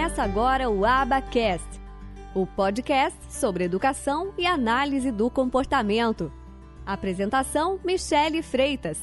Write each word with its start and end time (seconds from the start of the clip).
Começa 0.00 0.22
agora 0.22 0.70
o 0.70 0.86
Abacast, 0.86 1.78
o 2.34 2.46
podcast 2.46 3.18
sobre 3.28 3.64
educação 3.64 4.32
e 4.38 4.46
análise 4.46 5.10
do 5.10 5.28
comportamento. 5.28 6.32
Apresentação: 6.86 7.78
Michele 7.84 8.42
Freitas. 8.42 8.98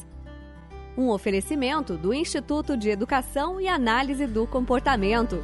Um 0.98 1.10
oferecimento 1.10 1.96
do 1.96 2.16
Instituto 2.16 2.76
de 2.76 2.90
Educação 2.90 3.62
e 3.62 3.68
Análise 3.68 4.26
do 4.26 4.48
Comportamento. 4.48 5.40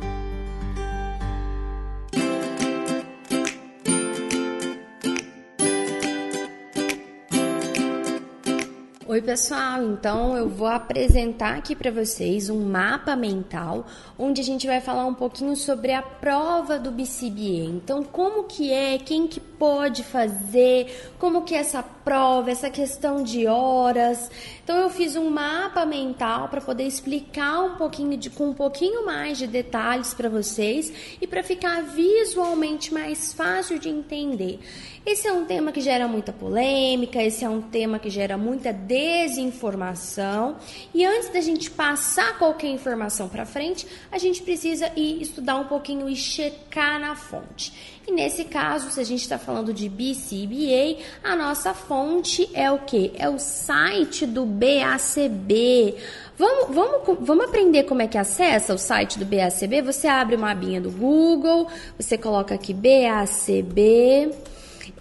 Oi, 9.13 9.21
pessoal. 9.21 9.83
Então 9.83 10.35
eu 10.35 10.49
vou 10.49 10.65
apresentar 10.65 11.55
aqui 11.55 11.75
para 11.75 11.91
vocês 11.91 12.49
um 12.49 12.65
mapa 12.65 13.15
mental 13.15 13.85
onde 14.17 14.41
a 14.41 14.43
gente 14.43 14.65
vai 14.65 14.81
falar 14.81 15.05
um 15.05 15.13
pouquinho 15.13 15.55
sobre 15.55 15.91
a 15.91 16.01
prova 16.01 16.79
do 16.79 16.89
BCBA. 16.89 17.63
Então, 17.63 18.03
como 18.03 18.45
que 18.45 18.71
é, 18.71 18.97
quem 18.97 19.27
que 19.27 19.39
pode 19.39 20.03
fazer, 20.03 21.13
como 21.19 21.43
que 21.43 21.55
é 21.55 21.59
essa 21.59 21.81
prova, 21.81 22.51
essa 22.51 22.69
questão 22.69 23.23
de 23.23 23.47
horas. 23.47 24.29
Então 24.61 24.77
eu 24.77 24.89
fiz 24.89 25.15
um 25.15 25.29
mapa 25.29 25.85
mental 25.85 26.49
para 26.49 26.59
poder 26.59 26.83
explicar 26.83 27.61
um 27.61 27.75
pouquinho 27.75 28.17
de 28.17 28.29
com 28.29 28.49
um 28.49 28.53
pouquinho 28.53 29.05
mais 29.05 29.37
de 29.37 29.47
detalhes 29.47 30.13
para 30.13 30.27
vocês 30.27 30.91
e 31.21 31.25
para 31.25 31.41
ficar 31.41 31.81
visualmente 31.81 32.93
mais 32.93 33.33
fácil 33.33 33.79
de 33.79 33.87
entender. 33.87 34.59
Esse 35.05 35.27
é 35.27 35.33
um 35.33 35.43
tema 35.43 35.73
que 35.73 35.81
gera 35.81 36.07
muita 36.07 36.31
polêmica, 36.31 37.21
esse 37.21 37.43
é 37.43 37.49
um 37.49 37.61
tema 37.61 37.99
que 37.99 38.09
gera 38.09 38.37
muita 38.37 38.71
desinformação. 38.71 40.55
E 40.93 41.03
antes 41.03 41.27
da 41.27 41.41
gente 41.41 41.69
passar 41.69 42.37
qualquer 42.37 42.69
informação 42.69 43.27
para 43.27 43.45
frente, 43.45 43.85
a 44.09 44.17
gente 44.17 44.41
precisa 44.41 44.89
ir 44.95 45.21
estudar 45.21 45.57
um 45.57 45.65
pouquinho 45.65 46.07
e 46.07 46.15
checar 46.15 47.01
na 47.01 47.15
fonte. 47.15 47.99
E 48.07 48.13
nesse 48.13 48.45
caso, 48.45 48.89
se 48.91 48.99
a 48.99 49.03
gente 49.03 49.21
está 49.21 49.37
falando 49.37 49.73
de 49.73 49.89
BCBA, 49.89 51.03
a 51.21 51.35
nossa 51.35 51.73
fonte 51.73 52.49
é 52.53 52.71
o 52.71 52.79
que? 52.79 53.11
É 53.17 53.27
o 53.27 53.37
site 53.37 54.25
do 54.25 54.45
BACB. 54.45 55.95
Vamos, 56.37 56.73
vamos, 56.73 57.19
vamos 57.19 57.45
aprender 57.45 57.83
como 57.83 58.01
é 58.01 58.07
que 58.07 58.17
acessa 58.17 58.73
o 58.73 58.77
site 58.77 59.19
do 59.19 59.25
BACB? 59.25 59.81
Você 59.81 60.07
abre 60.07 60.37
uma 60.37 60.51
abinha 60.51 60.79
do 60.79 60.89
Google, 60.89 61.67
você 61.97 62.17
coloca 62.17 62.55
aqui 62.55 62.73
BACB, 62.73 64.31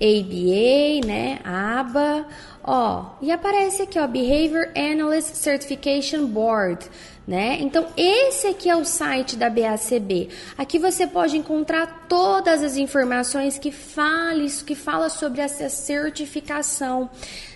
ABA, 0.01 1.07
né? 1.07 1.41
Aba. 1.45 2.27
Ó, 2.63 3.07
e 3.21 3.33
aparece 3.33 3.83
aqui, 3.83 3.99
ó, 3.99 4.07
Behavior 4.07 4.69
Analyst 4.77 5.35
Certification 5.35 6.27
Board 6.27 6.89
né? 7.27 7.59
Então, 7.61 7.87
esse 7.97 8.49
aqui 8.49 8.69
é 8.69 8.77
o 8.77 8.85
site 8.85 9.37
da 9.37 9.49
BACB. 9.49 10.29
Aqui 10.59 10.79
você 10.79 11.07
pode 11.07 11.37
encontrar 11.37 12.07
todas 12.09 12.63
as 12.63 12.77
informações 12.77 13.59
que 13.59 13.71
fala, 13.71 14.45
que 14.67 14.75
fala 14.75 15.09
sobre 15.09 15.41
essa 15.41 15.69
certificação, 15.69 17.09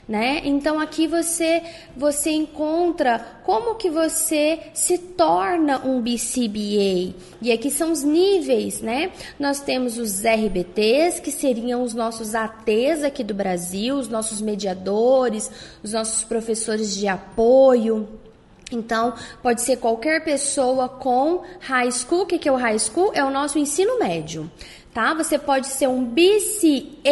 né? 0.09 0.41
Então, 0.45 0.79
aqui 0.79 1.09
você 1.09 1.63
você 1.97 2.31
encontra 2.31 3.19
como 3.43 3.75
que 3.75 3.91
você 3.91 4.61
se 4.73 4.99
torna 4.99 5.85
um 5.85 6.01
BCBA. 6.01 7.15
E 7.43 7.51
aqui 7.51 7.69
são 7.69 7.91
os 7.91 8.05
níveis, 8.05 8.81
né? 8.81 9.11
Nós 9.39 9.61
temos 9.61 9.99
os 9.99 10.23
RBTs, 10.23 11.21
que 11.21 11.33
seriam 11.33 11.83
os 11.83 11.93
nossos 11.93 12.37
ATs 12.37 13.03
aqui 13.03 13.25
do 13.25 13.35
Brasil, 13.35 13.97
os 13.97 14.09
nossos 14.09 14.41
mediadores, 14.41 15.51
os 15.83 15.93
nossos 15.93 16.23
professores 16.23 16.95
de 16.95 17.09
apoio, 17.09 18.09
então, 18.71 19.15
pode 19.43 19.63
ser 19.63 19.77
qualquer 19.77 20.25
pessoa 20.25 20.89
com 20.89 21.43
high 21.61 21.91
school. 21.91 22.23
O 22.23 22.27
que 22.27 22.49
é 22.49 22.53
o 22.53 22.57
high 22.57 22.79
school? 22.79 23.13
É 23.15 23.25
o 23.25 23.31
nosso 23.31 23.59
ensino 23.59 23.99
médio. 23.99 24.51
Tá? 24.93 25.13
Você 25.15 25.39
pode 25.39 25.67
ser 25.67 25.89
um 25.89 26.05
BCABA, 26.05 27.05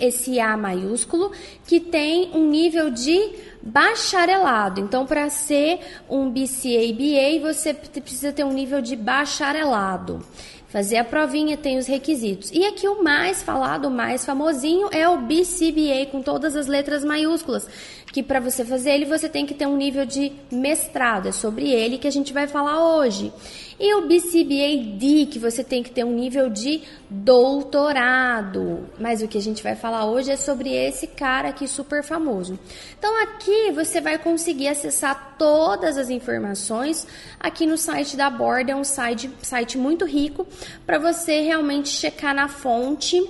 esse 0.00 0.38
A 0.38 0.56
maiúsculo, 0.56 1.32
que 1.66 1.80
tem 1.80 2.30
um 2.32 2.48
nível 2.48 2.90
de 2.90 3.32
bacharelado. 3.60 4.80
Então, 4.80 5.04
para 5.04 5.28
ser 5.28 5.80
um 6.08 6.30
BCABA, 6.30 7.40
você 7.42 7.74
precisa 7.74 8.32
ter 8.32 8.44
um 8.44 8.52
nível 8.52 8.80
de 8.80 8.94
bacharelado. 8.94 10.24
Fazer 10.68 10.96
a 10.96 11.04
provinha 11.04 11.56
tem 11.56 11.78
os 11.78 11.86
requisitos. 11.86 12.50
E 12.52 12.64
aqui 12.64 12.86
o 12.86 13.02
mais 13.02 13.42
falado, 13.42 13.86
o 13.86 13.90
mais 13.90 14.24
famosinho 14.24 14.88
é 14.92 15.08
o 15.08 15.18
BCBA 15.18 16.06
com 16.10 16.20
todas 16.20 16.54
as 16.54 16.66
letras 16.66 17.04
maiúsculas, 17.04 17.68
que 18.16 18.22
para 18.22 18.40
você 18.40 18.64
fazer 18.64 18.92
ele 18.92 19.04
você 19.04 19.28
tem 19.28 19.44
que 19.44 19.52
ter 19.52 19.66
um 19.66 19.76
nível 19.76 20.06
de 20.06 20.32
mestrado. 20.50 21.28
É 21.28 21.32
sobre 21.32 21.70
ele 21.70 21.98
que 21.98 22.08
a 22.08 22.10
gente 22.10 22.32
vai 22.32 22.46
falar 22.46 22.96
hoje. 22.96 23.30
E 23.78 23.94
o 23.94 24.06
BCBAD, 24.08 25.26
que 25.26 25.38
você 25.38 25.62
tem 25.62 25.82
que 25.82 25.90
ter 25.90 26.02
um 26.02 26.14
nível 26.14 26.48
de 26.48 26.80
doutorado. 27.10 28.88
Mas 28.98 29.20
o 29.20 29.28
que 29.28 29.36
a 29.36 29.40
gente 29.42 29.62
vai 29.62 29.76
falar 29.76 30.06
hoje 30.06 30.30
é 30.30 30.36
sobre 30.38 30.72
esse 30.72 31.06
cara 31.06 31.50
aqui 31.50 31.68
super 31.68 32.02
famoso. 32.02 32.58
Então 32.98 33.22
aqui 33.22 33.70
você 33.72 34.00
vai 34.00 34.16
conseguir 34.16 34.68
acessar 34.68 35.36
todas 35.38 35.98
as 35.98 36.08
informações 36.08 37.06
aqui 37.38 37.66
no 37.66 37.76
site 37.76 38.16
da 38.16 38.30
Borda, 38.30 38.72
é 38.72 38.74
um 38.74 38.82
site, 38.82 39.30
site 39.42 39.76
muito 39.76 40.06
rico 40.06 40.46
para 40.86 40.98
você 40.98 41.42
realmente 41.42 41.90
checar 41.90 42.34
na 42.34 42.48
fonte 42.48 43.22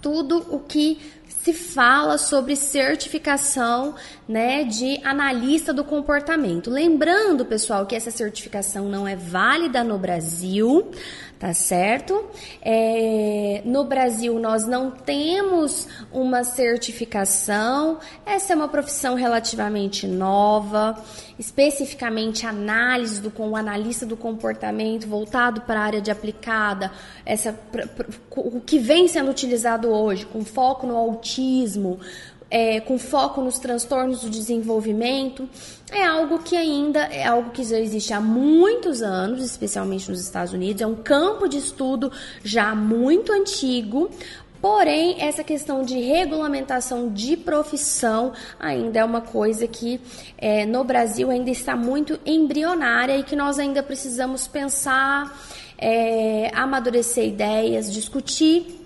tudo 0.00 0.44
o 0.50 0.58
que 0.58 0.98
se 1.42 1.52
fala 1.52 2.18
sobre 2.18 2.54
certificação 2.54 3.96
né, 4.28 4.62
de 4.62 5.00
analista 5.02 5.72
do 5.72 5.82
comportamento. 5.82 6.70
Lembrando, 6.70 7.44
pessoal, 7.44 7.84
que 7.84 7.96
essa 7.96 8.12
certificação 8.12 8.88
não 8.88 9.08
é 9.08 9.16
válida 9.16 9.82
no 9.82 9.98
Brasil, 9.98 10.92
tá 11.42 11.52
certo? 11.52 12.24
É, 12.62 13.62
no 13.64 13.82
Brasil 13.82 14.38
nós 14.38 14.64
não 14.64 14.92
temos 14.92 15.88
uma 16.12 16.44
certificação, 16.44 17.98
essa 18.24 18.52
é 18.52 18.56
uma 18.56 18.68
profissão 18.68 19.16
relativamente 19.16 20.06
nova, 20.06 20.96
especificamente 21.36 22.46
análise 22.46 23.20
do 23.20 23.28
com 23.28 23.48
o 23.48 23.56
analista 23.56 24.06
do 24.06 24.16
comportamento 24.16 25.08
voltado 25.08 25.62
para 25.62 25.80
a 25.80 25.82
área 25.82 26.00
de 26.00 26.12
aplicada, 26.12 26.92
essa 27.26 27.58
o 28.36 28.60
que 28.60 28.78
vem 28.78 29.08
sendo 29.08 29.28
utilizado 29.28 29.88
hoje, 29.88 30.24
com 30.24 30.44
foco 30.44 30.86
no 30.86 30.96
autismo, 30.96 31.98
é, 32.52 32.80
com 32.80 32.98
foco 32.98 33.40
nos 33.40 33.58
transtornos 33.58 34.20
do 34.20 34.28
desenvolvimento, 34.28 35.48
é 35.90 36.04
algo 36.04 36.40
que 36.40 36.54
ainda 36.54 37.00
é 37.04 37.24
algo 37.24 37.48
que 37.48 37.64
já 37.64 37.78
existe 37.80 38.12
há 38.12 38.20
muitos 38.20 39.00
anos, 39.00 39.42
especialmente 39.42 40.10
nos 40.10 40.20
Estados 40.20 40.52
Unidos, 40.52 40.82
é 40.82 40.86
um 40.86 40.94
campo 40.94 41.48
de 41.48 41.56
estudo 41.56 42.12
já 42.44 42.74
muito 42.74 43.32
antigo. 43.32 44.10
Porém, 44.60 45.16
essa 45.18 45.42
questão 45.42 45.82
de 45.82 45.98
regulamentação 45.98 47.08
de 47.08 47.38
profissão 47.38 48.32
ainda 48.60 49.00
é 49.00 49.04
uma 49.04 49.22
coisa 49.22 49.66
que 49.66 49.98
é, 50.36 50.66
no 50.66 50.84
Brasil 50.84 51.30
ainda 51.30 51.50
está 51.50 51.74
muito 51.74 52.20
embrionária 52.24 53.16
e 53.16 53.22
que 53.22 53.34
nós 53.34 53.58
ainda 53.58 53.82
precisamos 53.82 54.46
pensar, 54.46 55.36
é, 55.78 56.50
amadurecer 56.54 57.26
ideias, 57.26 57.90
discutir 57.90 58.81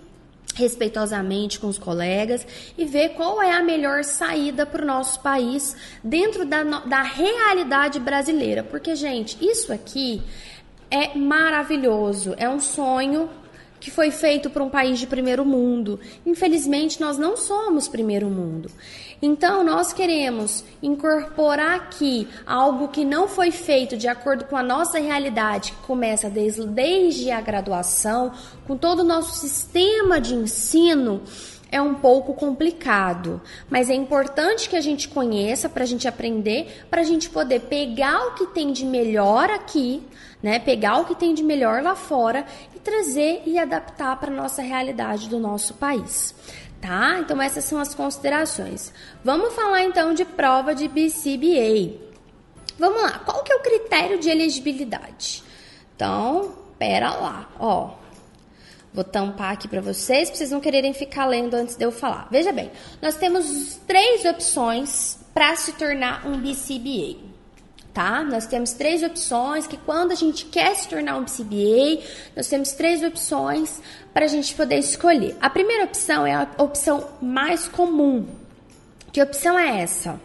respeitosamente 0.57 1.61
com 1.61 1.67
os 1.67 1.79
colegas 1.79 2.47
e 2.77 2.85
ver 2.87 3.11
qual 3.11 3.43
é 3.43 3.53
a 3.53 3.63
melhor 3.63 4.03
saída 4.03 4.65
para 4.65 4.83
o 4.83 4.87
nosso 4.87 5.21
país 5.21 5.77
dentro 6.03 6.47
da, 6.47 6.65
da 6.65 7.03
realidade 7.03 8.01
brasileira. 8.01 8.63
Porque, 8.63 8.97
gente, 8.97 9.37
isso 9.41 9.73
aqui 9.73 10.23
é 10.91 11.17
maravilhoso, 11.17 12.35
é 12.39 12.49
um 12.49 12.59
sonho 12.59 13.29
que 13.81 13.91
foi 13.91 14.11
feito 14.11 14.51
para 14.51 14.63
um 14.63 14.71
país 14.71 14.99
de 14.99 15.07
primeiro 15.07 15.45
mundo. 15.45 16.01
Infelizmente, 16.25 17.01
nós 17.01 17.19
não 17.19 17.37
somos 17.37 17.89
primeiro 17.89 18.29
mundo. 18.29 18.71
Então, 19.21 19.65
nós 19.65 19.93
queremos 19.93 20.63
incorporar 20.83 21.77
aqui 21.77 22.29
algo 22.47 22.89
que 22.89 23.05
não 23.05 23.27
foi 23.27 23.51
feito 23.51 23.97
de 23.97 24.09
acordo 24.09 24.45
com 24.45 24.57
a 24.57 24.63
nossa 24.63 24.99
realidade, 24.99 25.73
que 25.73 25.83
começa 25.87 26.29
desde, 26.29 26.67
desde 26.67 27.31
a 27.31 27.41
graduação, 27.41 28.33
com 28.67 28.77
todo 28.77 29.01
o 29.01 29.05
nosso 29.05 29.35
sistema 29.39 30.21
de 30.21 30.35
ensino 30.35 31.23
é 31.71 31.81
um 31.81 31.95
pouco 31.95 32.33
complicado, 32.35 33.41
mas 33.69 33.91
é 33.91 33.95
importante 33.95 34.69
que 34.69 34.77
a 34.77 34.81
gente 34.81 35.09
conheça 35.09 35.69
para 35.69 35.83
a 35.83 35.87
gente 35.87 36.07
aprender, 36.07 36.85
para 36.89 37.01
a 37.01 37.05
gente 37.05 37.29
poder 37.29 37.63
pegar 37.63 38.29
o 38.29 38.35
que 38.35 38.47
tem 38.47 38.73
de 38.73 38.85
melhor 38.85 39.51
aqui, 39.51 40.03
né? 40.43 40.59
Pegar 40.59 40.99
o 40.99 41.05
que 41.05 41.15
tem 41.15 41.35
de 41.35 41.43
melhor 41.43 41.83
lá 41.83 41.97
fora 41.97 42.47
trazer 42.87 43.43
e 43.45 43.59
adaptar 43.59 44.17
para 44.17 44.31
nossa 44.31 44.63
realidade 44.63 45.29
do 45.29 45.41
nosso 45.41 45.75
país. 45.75 46.33
Tá? 46.81 47.19
Então 47.19 47.43
essas 47.43 47.65
são 47.65 47.81
as 47.81 47.95
considerações. 47.95 48.93
Vamos 49.25 49.53
falar 49.55 49.83
então 49.83 50.15
de 50.15 50.25
prova 50.25 50.73
de 50.73 50.87
BCBA. 50.87 51.99
Vamos 52.79 53.03
lá. 53.03 53.19
Qual 53.19 53.43
que 53.43 53.53
é 53.53 53.57
o 53.57 53.61
critério 53.61 54.21
de 54.21 54.31
elegibilidade? 54.31 55.43
Então, 55.97 56.55
pera 56.79 57.11
lá, 57.11 57.51
ó. 57.59 57.95
Vou 58.95 59.03
tampar 59.05 59.53
aqui 59.53 59.67
para 59.67 59.81
vocês, 59.81 60.29
para 60.29 60.39
vocês 60.39 60.51
não 60.51 60.61
quererem 60.61 60.95
ficar 60.95 61.27
lendo 61.27 61.55
antes 61.55 61.75
de 61.75 61.85
eu 61.85 61.91
falar. 61.91 62.29
Veja 62.31 62.53
bem, 62.53 62.71
nós 63.03 63.17
temos 63.17 63.81
três 63.87 64.25
opções 64.25 65.19
para 65.35 65.57
se 65.57 65.73
tornar 65.73 66.27
um 66.27 66.39
BCBA. 66.39 67.26
Tá? 67.97 68.23
Nós 68.23 68.45
temos 68.47 68.75
três 68.75 69.03
opções 69.03 69.67
que 69.67 69.79
quando 69.79 70.13
a 70.13 70.15
gente 70.15 70.45
quer 70.45 70.77
se 70.77 70.87
tornar 70.87 71.17
um 71.17 71.25
PCBA, 71.25 72.05
nós 72.37 72.47
temos 72.47 72.73
três 72.73 73.03
opções 73.03 73.81
para 74.13 74.27
a 74.27 74.29
gente 74.29 74.55
poder 74.55 74.77
escolher. 74.77 75.35
A 75.41 75.49
primeira 75.49 75.85
opção 75.85 76.27
é 76.27 76.35
a 76.35 76.47
opção 76.59 77.09
mais 77.23 77.67
comum. 77.67 78.29
Que 79.11 79.23
opção 79.23 79.59
é 79.59 79.81
essa? 79.81 80.21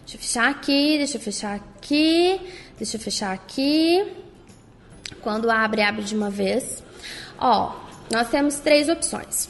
Deixa 0.00 0.16
eu 0.16 0.18
fechar 0.18 0.50
aqui, 0.50 0.98
deixa 0.98 1.16
eu 1.18 1.20
fechar 1.20 1.54
aqui, 1.54 2.40
deixa 2.76 2.96
eu 2.96 3.00
fechar 3.00 3.32
aqui. 3.32 4.04
Quando 5.20 5.48
abre, 5.52 5.82
abre 5.82 6.02
de 6.02 6.16
uma 6.16 6.30
vez. 6.30 6.82
Ó, 7.38 7.76
nós 8.10 8.28
temos 8.28 8.56
três 8.56 8.88
opções. 8.88 9.48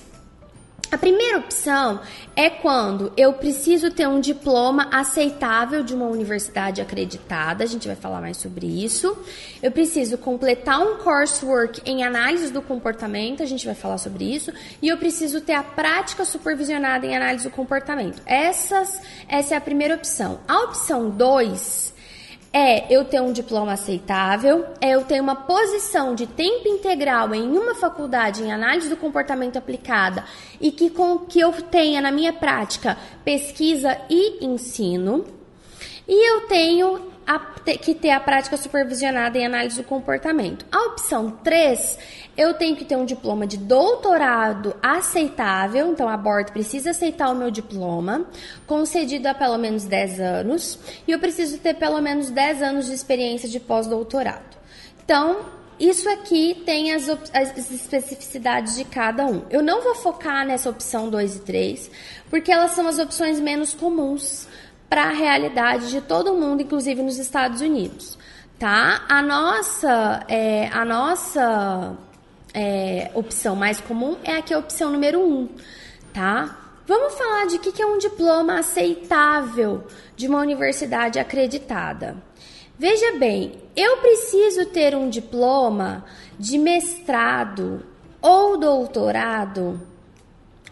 A 0.93 0.99
primeira 0.99 1.39
opção 1.39 2.03
é 2.37 2.51
quando 2.51 3.15
eu 3.17 3.33
preciso 3.33 3.91
ter 3.91 4.07
um 4.07 4.21
diploma 4.21 4.91
aceitável 4.93 5.83
de 5.83 5.95
uma 5.95 6.05
universidade 6.05 6.83
acreditada, 6.83 7.65
a 7.65 7.67
gente 7.67 7.87
vai 7.87 7.97
falar 7.97 8.21
mais 8.21 8.37
sobre 8.37 8.67
isso. 8.67 9.17
Eu 9.63 9.73
preciso 9.73 10.19
completar 10.19 10.83
um 10.83 10.99
coursework 10.99 11.81
em 11.87 12.05
análise 12.05 12.53
do 12.53 12.61
comportamento, 12.61 13.43
a 13.43 13.47
gente 13.47 13.65
vai 13.65 13.75
falar 13.75 13.97
sobre 13.97 14.25
isso. 14.25 14.53
E 14.83 14.89
eu 14.89 14.99
preciso 14.99 15.41
ter 15.41 15.55
a 15.55 15.63
prática 15.63 16.27
supervisionada 16.27 17.07
em 17.07 17.17
análise 17.17 17.45
do 17.45 17.51
comportamento. 17.51 18.21
Essas, 18.27 19.01
essa 19.27 19.55
é 19.55 19.57
a 19.57 19.63
primeira 19.63 19.95
opção. 19.95 20.41
A 20.47 20.59
opção 20.65 21.09
2 21.09 21.92
é 22.53 22.93
eu 22.95 23.05
ter 23.05 23.21
um 23.21 23.33
diploma 23.33 23.73
aceitável, 23.73 24.67
é 24.81 24.91
eu 24.91 25.05
ter 25.05 25.21
uma 25.21 25.35
posição 25.35 26.15
de 26.15 26.27
tempo 26.27 26.69
integral 26.69 27.35
em 27.35 27.57
uma 27.57 27.75
faculdade 27.75 28.43
em 28.43 28.53
análise 28.53 28.91
do 28.91 28.97
comportamento 28.97 29.57
aplicada 29.57 30.25
e 30.61 30.71
que 30.71 30.91
com 30.91 31.19
que 31.21 31.41
eu 31.41 31.51
tenha 31.53 32.01
na 32.01 32.13
minha 32.13 32.33
prática 32.33 32.99
pesquisa 33.25 33.97
e 34.11 34.45
ensino. 34.45 35.25
E 36.07 36.31
eu 36.31 36.43
tenho 36.49 37.13
a, 37.27 37.39
que 37.39 37.95
ter 37.95 38.11
a 38.11 38.21
prática 38.21 38.57
supervisionada 38.57 39.39
em 39.39 39.47
análise 39.47 39.81
do 39.81 39.85
comportamento. 39.85 40.67
A 40.71 40.87
opção 40.87 41.31
3, 41.31 41.99
eu 42.37 42.55
tenho 42.55 42.77
que 42.77 42.85
ter 42.85 42.97
um 42.97 43.05
diploma 43.05 43.47
de 43.47 43.57
doutorado 43.57 44.75
aceitável, 44.83 45.93
então 45.93 46.09
a 46.09 46.17
board 46.17 46.51
precisa 46.53 46.91
aceitar 46.91 47.31
o 47.31 47.35
meu 47.35 47.51
diploma, 47.51 48.27
concedido 48.67 49.29
há 49.29 49.35
pelo 49.35 49.59
menos 49.59 49.85
10 49.85 50.21
anos, 50.21 50.79
e 51.07 51.13
eu 51.13 51.19
preciso 51.19 51.59
ter 51.59 51.75
pelo 51.75 52.01
menos 52.01 52.31
10 52.31 52.63
anos 52.63 52.87
de 52.87 52.95
experiência 52.95 53.49
de 53.49 53.61
pós-doutorado. 53.61 54.57
Então, 55.05 55.41
isso 55.79 56.09
aqui 56.09 56.63
tem 56.65 56.93
as, 56.93 57.09
as, 57.09 57.71
especificidades 57.71 58.77
de 58.77 58.85
cada 58.85 59.27
um. 59.27 59.43
Eu 59.51 59.63
não 59.63 59.83
vou 59.83 59.95
focar 59.95 60.47
nessa 60.47 60.71
opção 60.71 61.09
2 61.09 61.37
e 61.37 61.41
3, 61.41 61.91
porque 62.31 62.53
elas 62.53 62.73
são 62.73 62.87
as 62.87 62.99
opções 62.99 63.41
menos 63.41 63.75
comuns 63.75 64.47
para 64.93 65.05
a 65.05 65.11
realidade 65.11 65.89
de 65.89 66.03
todo 66.03 66.35
mundo, 66.35 66.61
inclusive 66.61 67.03
nos 67.03 67.17
Estados 67.17 67.63
Unidos, 67.63 68.19
tá? 68.59 69.07
A 69.09 69.23
nossa, 69.23 70.23
é, 70.29 70.69
a 70.69 70.85
nossa 70.85 71.97
é, 72.53 73.11
opção 73.15 73.57
mais 73.57 73.81
comum 73.81 74.19
é 74.23 74.37
aqui 74.37 74.53
a 74.53 74.59
opção 74.59 74.91
número 74.91 75.19
um, 75.19 75.49
tá? 76.13 76.75
Vamos 76.87 77.15
falar 77.15 77.47
de 77.47 77.59
que, 77.59 77.73
que 77.73 77.81
é 77.81 77.87
um 77.87 77.97
diploma 77.97 78.59
aceitável 78.59 79.85
de 80.15 80.29
uma 80.29 80.41
universidade 80.41 81.19
acreditada. 81.19 82.15
Veja 82.79 83.17
bem, 83.19 83.63
eu 83.75 83.97
preciso 83.97 84.67
ter 84.67 84.95
um 84.95 85.09
diploma 85.09 86.05
de 86.39 86.59
mestrado 86.59 87.83
ou 88.21 88.59
doutorado 88.59 89.81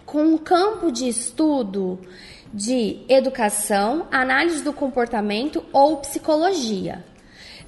com 0.05 0.22
um 0.22 0.37
campo 0.37 0.93
de 0.93 1.08
estudo 1.08 1.99
de 2.52 3.00
educação, 3.08 4.06
análise 4.11 4.62
do 4.62 4.73
comportamento 4.73 5.64
ou 5.73 5.99
psicologia. 5.99 7.05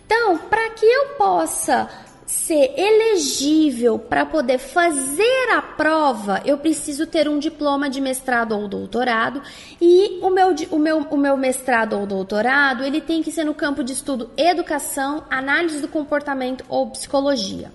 Então, 0.05 0.37
para 0.39 0.71
que 0.71 0.85
eu 0.85 1.11
possa 1.17 1.89
ser 2.27 2.73
elegível 2.77 3.99
para 3.99 4.25
poder 4.25 4.59
fazer 4.59 5.51
a 5.55 5.61
prova, 5.61 6.41
eu 6.47 6.57
preciso 6.57 7.07
ter 7.07 7.29
um 7.29 7.39
diploma 7.39 7.91
de 7.91 8.01
mestrado 8.01 8.57
ou 8.57 8.67
doutorado 8.67 9.43
e 9.81 10.19
o 10.23 10.31
meu, 10.31 10.55
o 10.71 10.79
meu, 10.79 10.99
o 10.99 11.17
meu 11.17 11.37
mestrado 11.37 11.99
ou 11.99 12.07
doutorado 12.07 12.85
ele 12.85 13.03
tem 13.03 13.23
que 13.23 13.31
ser 13.31 13.45
no 13.45 13.55
campo 13.55 13.85
de 13.85 13.93
estudo 13.93 14.31
educação, 14.37 15.25
análise 15.31 15.81
do 15.81 15.89
comportamento 15.89 16.65
ou 16.69 16.91
psicologia. 16.91 17.71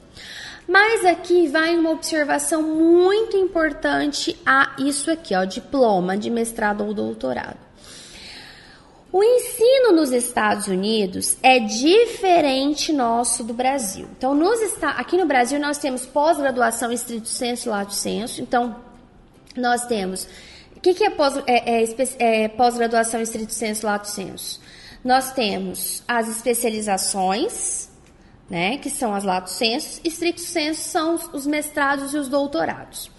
Mas 0.67 1.05
aqui 1.05 1.47
vai 1.47 1.75
uma 1.75 1.91
observação 1.91 2.61
muito 2.61 3.37
importante 3.37 4.37
a 4.45 4.75
isso 4.77 5.09
aqui, 5.09 5.33
ó, 5.33 5.45
diploma 5.45 6.17
de 6.17 6.29
mestrado 6.29 6.83
ou 6.85 6.93
doutorado. 6.93 7.57
O 9.11 9.23
ensino 9.23 9.93
nos 9.93 10.11
Estados 10.11 10.67
Unidos 10.67 11.37
é 11.41 11.59
diferente 11.59 12.91
nosso 12.91 13.43
do 13.43 13.53
Brasil. 13.53 14.07
Então, 14.17 14.35
nos, 14.35 14.59
aqui 14.83 15.17
no 15.17 15.25
Brasil 15.25 15.57
nós 15.59 15.77
temos 15.77 16.05
pós-graduação 16.05 16.91
estrito 16.91 17.29
senso 17.29 17.69
e 17.69 17.71
lato 17.71 17.93
senso. 17.93 18.41
Então, 18.41 18.75
nós 19.55 19.85
temos 19.85 20.27
o 20.77 20.79
que, 20.79 20.93
que 20.93 21.03
é, 21.03 21.09
pós, 21.09 21.35
é, 21.47 21.81
é, 21.81 22.43
é 22.43 22.47
pós-graduação 22.47 23.19
estrito 23.19 23.51
senso 23.51 23.83
e 23.83 23.85
lato 23.87 24.07
senso? 24.07 24.61
Nós 25.03 25.31
temos 25.31 26.03
as 26.07 26.27
especializações, 26.27 27.87
né, 28.49 28.77
que 28.77 28.89
são 28.89 29.13
as 29.13 29.23
lato 29.23 29.49
sensus, 29.49 29.99
estricto 30.03 30.41
senso 30.41 30.81
são 30.89 31.19
os 31.33 31.45
mestrados 31.45 32.13
e 32.13 32.17
os 32.17 32.27
doutorados. 32.27 33.11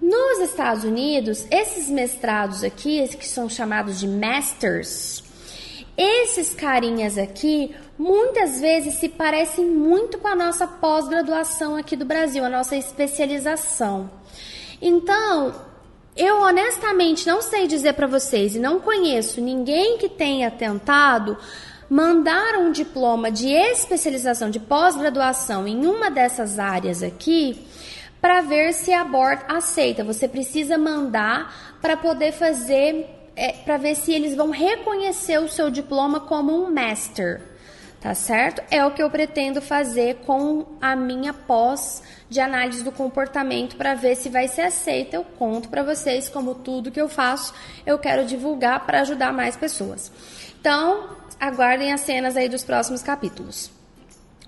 Nos 0.00 0.40
Estados 0.40 0.84
Unidos, 0.84 1.46
esses 1.50 1.88
mestrados 1.88 2.64
aqui, 2.64 3.06
que 3.16 3.26
são 3.26 3.48
chamados 3.48 4.00
de 4.00 4.08
masters, 4.08 5.22
esses 5.96 6.54
carinhas 6.54 7.18
aqui 7.18 7.74
muitas 7.98 8.60
vezes 8.60 8.94
se 8.94 9.08
parecem 9.08 9.64
muito 9.64 10.18
com 10.18 10.26
a 10.26 10.34
nossa 10.34 10.66
pós-graduação 10.66 11.76
aqui 11.76 11.94
do 11.94 12.04
Brasil, 12.04 12.44
a 12.44 12.48
nossa 12.48 12.74
especialização. 12.74 14.10
Então, 14.80 15.54
eu 16.16 16.40
honestamente 16.40 17.26
não 17.26 17.40
sei 17.40 17.66
dizer 17.66 17.92
para 17.92 18.06
vocês 18.06 18.56
e 18.56 18.58
não 18.58 18.80
conheço 18.80 19.40
ninguém 19.40 19.98
que 19.98 20.08
tenha 20.08 20.50
tentado 20.50 21.36
mandar 21.92 22.56
um 22.56 22.72
diploma 22.72 23.30
de 23.30 23.50
especialização, 23.50 24.48
de 24.48 24.58
pós-graduação 24.58 25.68
em 25.68 25.84
uma 25.84 26.10
dessas 26.10 26.58
áreas 26.58 27.02
aqui, 27.02 27.66
para 28.18 28.40
ver 28.40 28.72
se 28.72 28.94
a 28.94 29.04
board 29.04 29.44
aceita. 29.46 30.02
Você 30.02 30.26
precisa 30.26 30.78
mandar 30.78 31.76
para 31.82 31.94
poder 31.94 32.32
fazer, 32.32 33.10
é, 33.36 33.52
para 33.52 33.76
ver 33.76 33.94
se 33.94 34.10
eles 34.10 34.34
vão 34.34 34.48
reconhecer 34.48 35.38
o 35.38 35.50
seu 35.50 35.68
diploma 35.68 36.18
como 36.18 36.64
um 36.64 36.72
master. 36.72 37.42
Tá 38.00 38.14
certo? 38.14 38.62
É 38.70 38.84
o 38.84 38.90
que 38.92 39.02
eu 39.02 39.10
pretendo 39.10 39.60
fazer 39.60 40.16
com 40.26 40.64
a 40.80 40.96
minha 40.96 41.34
pós 41.34 42.02
de 42.28 42.40
análise 42.40 42.82
do 42.82 42.90
comportamento 42.90 43.76
para 43.76 43.94
ver 43.94 44.16
se 44.16 44.30
vai 44.30 44.48
ser 44.48 44.62
aceita. 44.62 45.16
Eu 45.16 45.24
conto 45.24 45.68
para 45.68 45.82
vocês 45.82 46.30
como 46.30 46.54
tudo 46.54 46.90
que 46.90 47.00
eu 47.00 47.08
faço, 47.08 47.52
eu 47.84 47.98
quero 47.98 48.24
divulgar 48.24 48.86
para 48.86 49.02
ajudar 49.02 49.30
mais 49.32 49.56
pessoas. 49.56 50.10
Então, 50.58 51.21
aguardem 51.42 51.92
as 51.92 52.02
cenas 52.02 52.36
aí 52.36 52.48
dos 52.48 52.62
próximos 52.62 53.02
capítulos. 53.02 53.68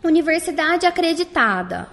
Universidade 0.03 0.87
acreditada. 0.87 1.89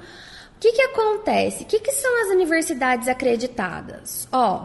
O 0.55 0.59
que, 0.59 0.73
que 0.73 0.81
acontece? 0.83 1.63
O 1.63 1.65
que, 1.65 1.79
que 1.79 1.91
são 1.91 2.21
as 2.21 2.29
universidades 2.29 3.07
acreditadas? 3.07 4.27
Ó, 4.31 4.63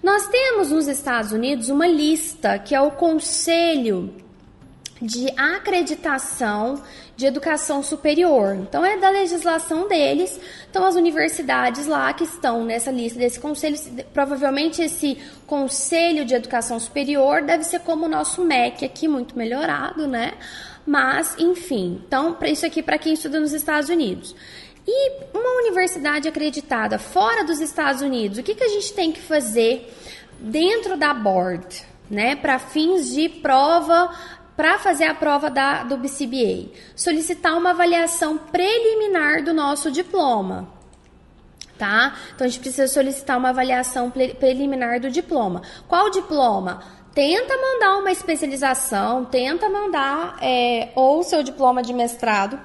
nós 0.00 0.28
temos 0.28 0.70
nos 0.70 0.86
Estados 0.86 1.32
Unidos 1.32 1.68
uma 1.68 1.88
lista 1.88 2.60
que 2.60 2.76
é 2.76 2.80
o 2.80 2.92
Conselho 2.92 4.14
de 5.00 5.28
Acreditação 5.36 6.82
de 7.16 7.26
Educação 7.26 7.82
Superior. 7.82 8.54
Então, 8.54 8.84
é 8.84 8.96
da 8.96 9.10
legislação 9.10 9.88
deles. 9.88 10.38
Então, 10.70 10.84
as 10.84 10.94
universidades 10.94 11.86
lá 11.86 12.12
que 12.12 12.24
estão 12.24 12.64
nessa 12.64 12.90
lista 12.90 13.18
desse 13.18 13.38
conselho, 13.40 13.76
provavelmente 14.12 14.82
esse 14.82 15.18
Conselho 15.46 16.24
de 16.24 16.34
Educação 16.34 16.78
Superior 16.78 17.42
deve 17.42 17.64
ser 17.64 17.80
como 17.80 18.06
o 18.06 18.08
nosso 18.08 18.44
MEC 18.44 18.84
aqui, 18.84 19.08
muito 19.08 19.36
melhorado, 19.36 20.06
né? 20.06 20.34
Mas, 20.86 21.36
enfim, 21.38 22.02
então, 22.06 22.34
para 22.34 22.48
isso 22.48 22.64
aqui 22.64 22.82
para 22.82 22.98
quem 22.98 23.14
estuda 23.14 23.38
nos 23.40 23.52
Estados 23.52 23.88
Unidos. 23.90 24.34
E 24.86 25.12
uma 25.34 25.60
universidade 25.62 26.26
acreditada 26.26 26.98
fora 26.98 27.44
dos 27.44 27.60
Estados 27.60 28.00
Unidos, 28.00 28.38
o 28.38 28.42
que, 28.42 28.54
que 28.54 28.64
a 28.64 28.68
gente 28.68 28.92
tem 28.92 29.12
que 29.12 29.20
fazer 29.20 29.92
dentro 30.38 30.96
da 30.96 31.12
board, 31.12 31.84
né, 32.10 32.34
para 32.34 32.58
fins 32.58 33.12
de 33.14 33.28
prova 33.28 34.10
para 34.60 34.78
fazer 34.78 35.04
a 35.04 35.14
prova 35.14 35.48
da, 35.48 35.84
do 35.84 35.96
BCBA, 35.96 36.68
solicitar 36.94 37.56
uma 37.56 37.70
avaliação 37.70 38.36
preliminar 38.36 39.42
do 39.42 39.54
nosso 39.54 39.90
diploma. 39.90 40.68
Tá? 41.78 42.14
Então 42.34 42.46
a 42.46 42.50
gente 42.50 42.60
precisa 42.60 42.86
solicitar 42.86 43.38
uma 43.38 43.48
avaliação 43.48 44.10
preliminar 44.10 45.00
do 45.00 45.10
diploma. 45.10 45.62
Qual 45.88 46.10
diploma? 46.10 46.82
Tenta 47.14 47.56
mandar 47.56 48.00
uma 48.00 48.12
especialização, 48.12 49.24
tenta 49.24 49.66
mandar 49.70 50.36
é, 50.42 50.90
ou 50.94 51.22
seu 51.22 51.42
diploma 51.42 51.82
de 51.82 51.94
mestrado, 51.94 52.60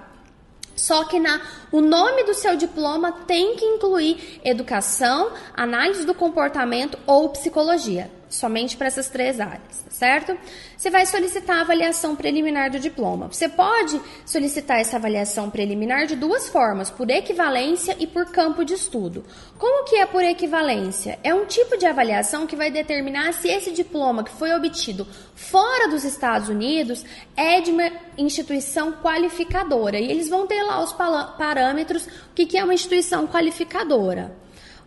só 0.75 1.05
que 1.05 1.17
na, 1.17 1.39
o 1.71 1.79
nome 1.79 2.25
do 2.25 2.33
seu 2.33 2.57
diploma 2.57 3.13
tem 3.25 3.55
que 3.55 3.63
incluir 3.63 4.41
educação, 4.43 5.31
análise 5.55 6.05
do 6.05 6.13
comportamento 6.13 6.99
ou 7.07 7.29
psicologia. 7.29 8.11
Somente 8.29 8.75
para 8.75 8.87
essas 8.87 9.09
três 9.09 9.39
áreas, 9.39 9.81
tá 9.83 9.91
certo? 9.91 10.37
Você 10.77 10.89
vai 10.89 11.05
solicitar 11.05 11.57
a 11.57 11.61
avaliação 11.61 12.15
preliminar 12.15 12.69
do 12.71 12.79
diploma. 12.79 13.27
Você 13.31 13.47
pode 13.47 13.99
solicitar 14.25 14.79
essa 14.79 14.97
avaliação 14.97 15.49
preliminar 15.49 16.05
de 16.05 16.15
duas 16.15 16.49
formas, 16.49 16.89
por 16.89 17.09
equivalência 17.09 17.95
e 17.99 18.07
por 18.07 18.25
campo 18.25 18.65
de 18.65 18.73
estudo. 18.73 19.23
Como 19.57 19.85
que 19.85 19.95
é 19.95 20.05
por 20.05 20.23
equivalência? 20.23 21.19
É 21.23 21.33
um 21.33 21.45
tipo 21.45 21.77
de 21.77 21.85
avaliação 21.85 22.45
que 22.45 22.55
vai 22.55 22.69
determinar 22.69 23.33
se 23.33 23.47
esse 23.47 23.71
diploma 23.71 24.23
que 24.23 24.31
foi 24.31 24.53
obtido 24.53 25.07
fora 25.35 25.87
dos 25.87 26.03
Estados 26.03 26.49
Unidos 26.49 27.05
é 27.35 27.61
de 27.61 27.71
uma 27.71 27.91
instituição 28.17 28.91
qualificadora. 28.91 29.99
E 29.99 30.09
eles 30.11 30.29
vão 30.29 30.45
ter 30.45 30.61
lá 30.63 30.83
os 30.83 30.93
parâmetros, 30.93 32.05
o 32.05 32.33
que, 32.33 32.45
que 32.45 32.57
é 32.57 32.63
uma 32.63 32.73
instituição 32.73 33.27
qualificadora, 33.27 34.35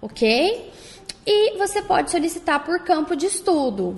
ok? 0.02 0.71
E 1.30 1.58
você 1.58 1.82
pode 1.82 2.11
solicitar 2.11 2.64
por 2.64 2.80
campo 2.80 3.14
de 3.14 3.26
estudo, 3.26 3.94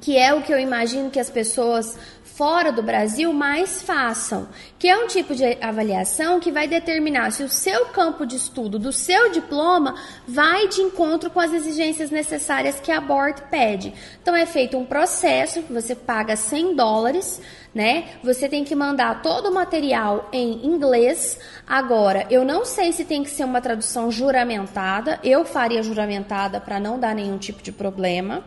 que 0.00 0.18
é 0.18 0.34
o 0.34 0.42
que 0.42 0.52
eu 0.52 0.58
imagino 0.58 1.08
que 1.08 1.20
as 1.20 1.30
pessoas 1.30 1.96
fora 2.36 2.70
do 2.70 2.82
Brasil 2.82 3.32
mais 3.32 3.80
façam, 3.80 4.46
que 4.78 4.86
é 4.86 4.96
um 4.96 5.06
tipo 5.06 5.34
de 5.34 5.44
avaliação 5.58 6.38
que 6.38 6.52
vai 6.52 6.68
determinar 6.68 7.32
se 7.32 7.42
o 7.42 7.48
seu 7.48 7.86
campo 7.86 8.26
de 8.26 8.36
estudo 8.36 8.78
do 8.78 8.92
seu 8.92 9.30
diploma 9.30 9.94
vai 10.28 10.68
de 10.68 10.82
encontro 10.82 11.30
com 11.30 11.40
as 11.40 11.54
exigências 11.54 12.10
necessárias 12.10 12.78
que 12.78 12.92
a 12.92 13.00
board 13.00 13.42
pede. 13.50 13.94
Então 14.20 14.36
é 14.36 14.44
feito 14.44 14.76
um 14.76 14.84
processo, 14.84 15.62
você 15.70 15.94
paga 15.94 16.36
100 16.36 16.76
dólares 16.76 17.40
né? 17.76 18.04
Você 18.24 18.48
tem 18.48 18.64
que 18.64 18.74
mandar 18.74 19.20
todo 19.20 19.50
o 19.50 19.54
material 19.54 20.30
em 20.32 20.64
inglês. 20.64 21.38
Agora, 21.66 22.26
eu 22.30 22.42
não 22.42 22.64
sei 22.64 22.90
se 22.90 23.04
tem 23.04 23.22
que 23.22 23.28
ser 23.28 23.44
uma 23.44 23.60
tradução 23.60 24.10
juramentada. 24.10 25.20
Eu 25.22 25.44
faria 25.44 25.82
juramentada 25.82 26.58
para 26.58 26.80
não 26.80 26.98
dar 26.98 27.14
nenhum 27.14 27.36
tipo 27.36 27.62
de 27.62 27.70
problema. 27.70 28.42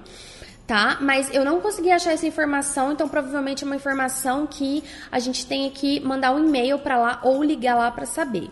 Tá? 0.69 0.99
Mas 1.01 1.33
eu 1.33 1.43
não 1.43 1.59
consegui 1.59 1.91
achar 1.91 2.13
essa 2.13 2.27
informação, 2.27 2.91
então 2.91 3.09
provavelmente 3.09 3.63
é 3.63 3.65
uma 3.65 3.75
informação 3.75 4.45
que 4.45 4.83
a 5.11 5.17
gente 5.17 5.47
tem 5.47 5.67
que 5.71 5.99
mandar 5.99 6.31
um 6.31 6.45
e-mail 6.45 6.77
para 6.77 6.95
lá 6.95 7.19
ou 7.23 7.43
ligar 7.43 7.75
lá 7.75 7.89
para 7.89 8.05
saber. 8.05 8.51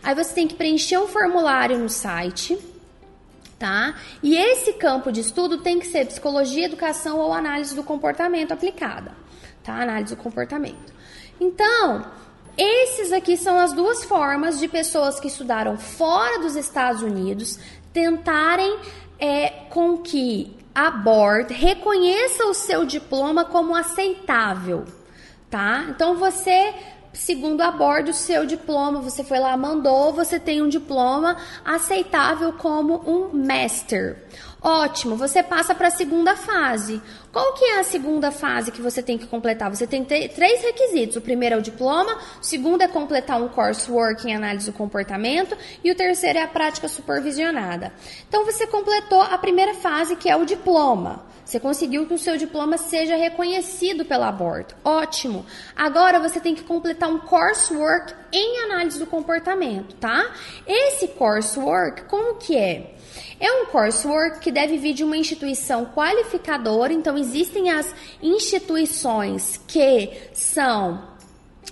Aí 0.00 0.14
você 0.14 0.32
tem 0.32 0.46
que 0.46 0.54
preencher 0.54 0.96
um 0.98 1.08
formulário 1.08 1.76
no 1.76 1.88
site, 1.88 2.56
tá? 3.58 3.96
E 4.22 4.36
esse 4.36 4.74
campo 4.74 5.10
de 5.10 5.22
estudo 5.22 5.58
tem 5.58 5.80
que 5.80 5.88
ser 5.88 6.06
psicologia, 6.06 6.66
educação 6.66 7.18
ou 7.18 7.32
análise 7.32 7.74
do 7.74 7.82
comportamento 7.82 8.52
aplicada 8.52 9.26
tá? 9.66 9.82
Análise 9.82 10.14
do 10.14 10.22
comportamento. 10.22 10.94
Então, 11.40 12.06
esses 12.56 13.12
aqui 13.12 13.36
são 13.36 13.58
as 13.58 13.72
duas 13.72 14.04
formas 14.04 14.58
de 14.60 14.68
pessoas 14.68 15.18
que 15.18 15.26
estudaram 15.26 15.76
fora 15.76 16.38
dos 16.38 16.54
Estados 16.54 17.02
Unidos 17.02 17.58
tentarem 17.92 18.78
é, 19.18 19.48
com 19.68 19.98
que 19.98 20.56
a 20.76 20.90
board 20.90 21.54
reconheça 21.54 22.44
o 22.44 22.52
seu 22.52 22.84
diploma 22.84 23.46
como 23.46 23.74
aceitável, 23.74 24.84
tá? 25.48 25.86
Então 25.88 26.16
você 26.16 26.74
segundo 27.14 27.62
a 27.62 27.70
bordo 27.70 28.10
o 28.10 28.14
seu 28.14 28.44
diploma, 28.44 29.00
você 29.00 29.24
foi 29.24 29.38
lá, 29.38 29.56
mandou, 29.56 30.12
você 30.12 30.38
tem 30.38 30.60
um 30.60 30.68
diploma 30.68 31.38
aceitável 31.64 32.52
como 32.52 33.02
um 33.10 33.30
master. 33.32 34.22
Ótimo, 34.68 35.14
você 35.14 35.44
passa 35.44 35.76
para 35.76 35.86
a 35.86 35.92
segunda 35.92 36.34
fase. 36.34 37.00
Qual 37.32 37.54
que 37.54 37.64
é 37.66 37.78
a 37.78 37.84
segunda 37.84 38.32
fase 38.32 38.72
que 38.72 38.82
você 38.82 39.00
tem 39.00 39.16
que 39.16 39.24
completar? 39.24 39.70
Você 39.70 39.86
tem 39.86 40.04
três 40.04 40.60
requisitos. 40.60 41.14
O 41.14 41.20
primeiro 41.20 41.54
é 41.54 41.58
o 41.58 41.62
diploma, 41.62 42.18
o 42.40 42.44
segundo 42.44 42.82
é 42.82 42.88
completar 42.88 43.40
um 43.40 43.46
coursework 43.46 44.26
em 44.26 44.34
análise 44.34 44.66
do 44.66 44.76
comportamento 44.76 45.56
e 45.84 45.90
o 45.92 45.94
terceiro 45.94 46.40
é 46.40 46.42
a 46.42 46.48
prática 46.48 46.88
supervisionada. 46.88 47.92
Então 48.28 48.44
você 48.44 48.66
completou 48.66 49.22
a 49.22 49.38
primeira 49.38 49.72
fase, 49.72 50.16
que 50.16 50.28
é 50.28 50.34
o 50.34 50.44
diploma. 50.44 51.24
Você 51.44 51.60
conseguiu 51.60 52.04
que 52.04 52.14
o 52.14 52.18
seu 52.18 52.36
diploma 52.36 52.76
seja 52.76 53.14
reconhecido 53.14 54.04
pela 54.04 54.32
board. 54.32 54.74
Ótimo. 54.84 55.46
Agora 55.76 56.18
você 56.18 56.40
tem 56.40 56.56
que 56.56 56.64
completar 56.64 57.08
um 57.08 57.20
coursework 57.20 58.12
em 58.32 58.64
análise 58.64 58.98
do 58.98 59.06
comportamento, 59.06 59.94
tá? 59.94 60.28
Esse 60.66 61.06
coursework, 61.06 62.06
como 62.06 62.34
que 62.34 62.56
é? 62.56 62.96
É 63.38 63.52
um 63.52 63.66
coursework 63.66 64.40
que 64.40 64.50
deve 64.50 64.78
vir 64.78 64.94
de 64.94 65.04
uma 65.04 65.16
instituição 65.16 65.84
qualificadora, 65.86 66.92
então 66.92 67.18
existem 67.18 67.70
as 67.70 67.94
instituições 68.22 69.60
que 69.66 70.10
são 70.32 71.16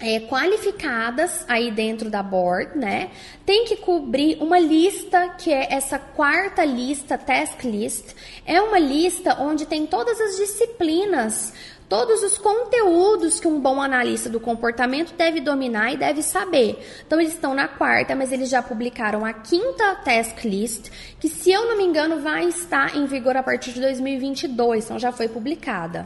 é, 0.01 0.21
qualificadas 0.21 1.45
aí 1.49 1.71
dentro 1.71 2.11
da 2.11 2.23
board, 2.23 2.77
né? 2.77 3.11
Tem 3.47 3.65
que 3.65 3.77
cobrir 3.77 4.37
uma 4.43 4.59
lista 4.59 5.31
que 5.39 5.53
é 5.53 5.73
essa 5.73 5.99
quarta 5.99 6.65
lista, 6.65 7.17
task 7.17 7.63
list. 7.65 8.15
É 8.45 8.61
uma 8.61 8.79
lista 8.79 9.41
onde 9.41 9.67
tem 9.67 9.87
todas 9.87 10.21
as 10.21 10.37
disciplinas 10.37 11.53
todos 11.89 12.23
os 12.23 12.39
conteúdos 12.39 13.39
que 13.39 13.49
um 13.49 13.61
bom 13.61 13.81
analista 13.81 14.29
do 14.29 14.41
comportamento 14.41 15.15
deve 15.15 15.41
dominar 15.41 15.93
e 15.93 15.97
deve 15.97 16.23
saber. 16.23 16.79
Então, 17.07 17.21
eles 17.21 17.35
estão 17.35 17.55
na 17.55 17.69
quarta, 17.69 18.15
mas 18.15 18.33
eles 18.33 18.49
já 18.49 18.63
publicaram 18.63 19.25
a 19.25 19.33
quinta 19.33 19.95
task 19.97 20.45
list, 20.45 20.91
que, 21.21 21.29
se 21.29 21.51
eu 21.51 21.67
não 21.67 21.77
me 21.77 21.85
engano, 21.85 22.21
vai 22.21 22.47
estar 22.47 22.97
em 22.97 23.07
vigor 23.07 23.37
a 23.37 23.43
partir 23.43 23.73
de 23.73 23.81
2022, 23.81 24.85
então 24.85 24.99
já 24.99 25.13
foi 25.13 25.29
publicada. 25.29 26.05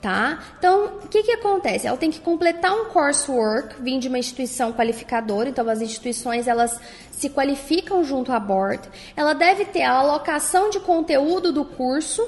Tá? 0.00 0.38
Então, 0.56 0.98
o 1.02 1.08
que, 1.08 1.24
que 1.24 1.32
acontece? 1.32 1.88
Ela 1.88 1.96
tem 1.96 2.08
que 2.08 2.20
completar 2.20 2.72
um 2.72 2.84
coursework, 2.84 3.82
vindo 3.82 4.02
de 4.02 4.08
uma 4.08 4.18
instituição 4.18 4.72
qualificadora, 4.72 5.48
então 5.48 5.68
as 5.68 5.80
instituições 5.80 6.46
elas 6.46 6.78
se 7.10 7.28
qualificam 7.28 8.04
junto 8.04 8.32
à 8.32 8.38
board. 8.38 8.88
Ela 9.16 9.32
deve 9.32 9.64
ter 9.64 9.82
a 9.82 9.94
alocação 9.94 10.70
de 10.70 10.78
conteúdo 10.78 11.52
do 11.52 11.64
curso, 11.64 12.24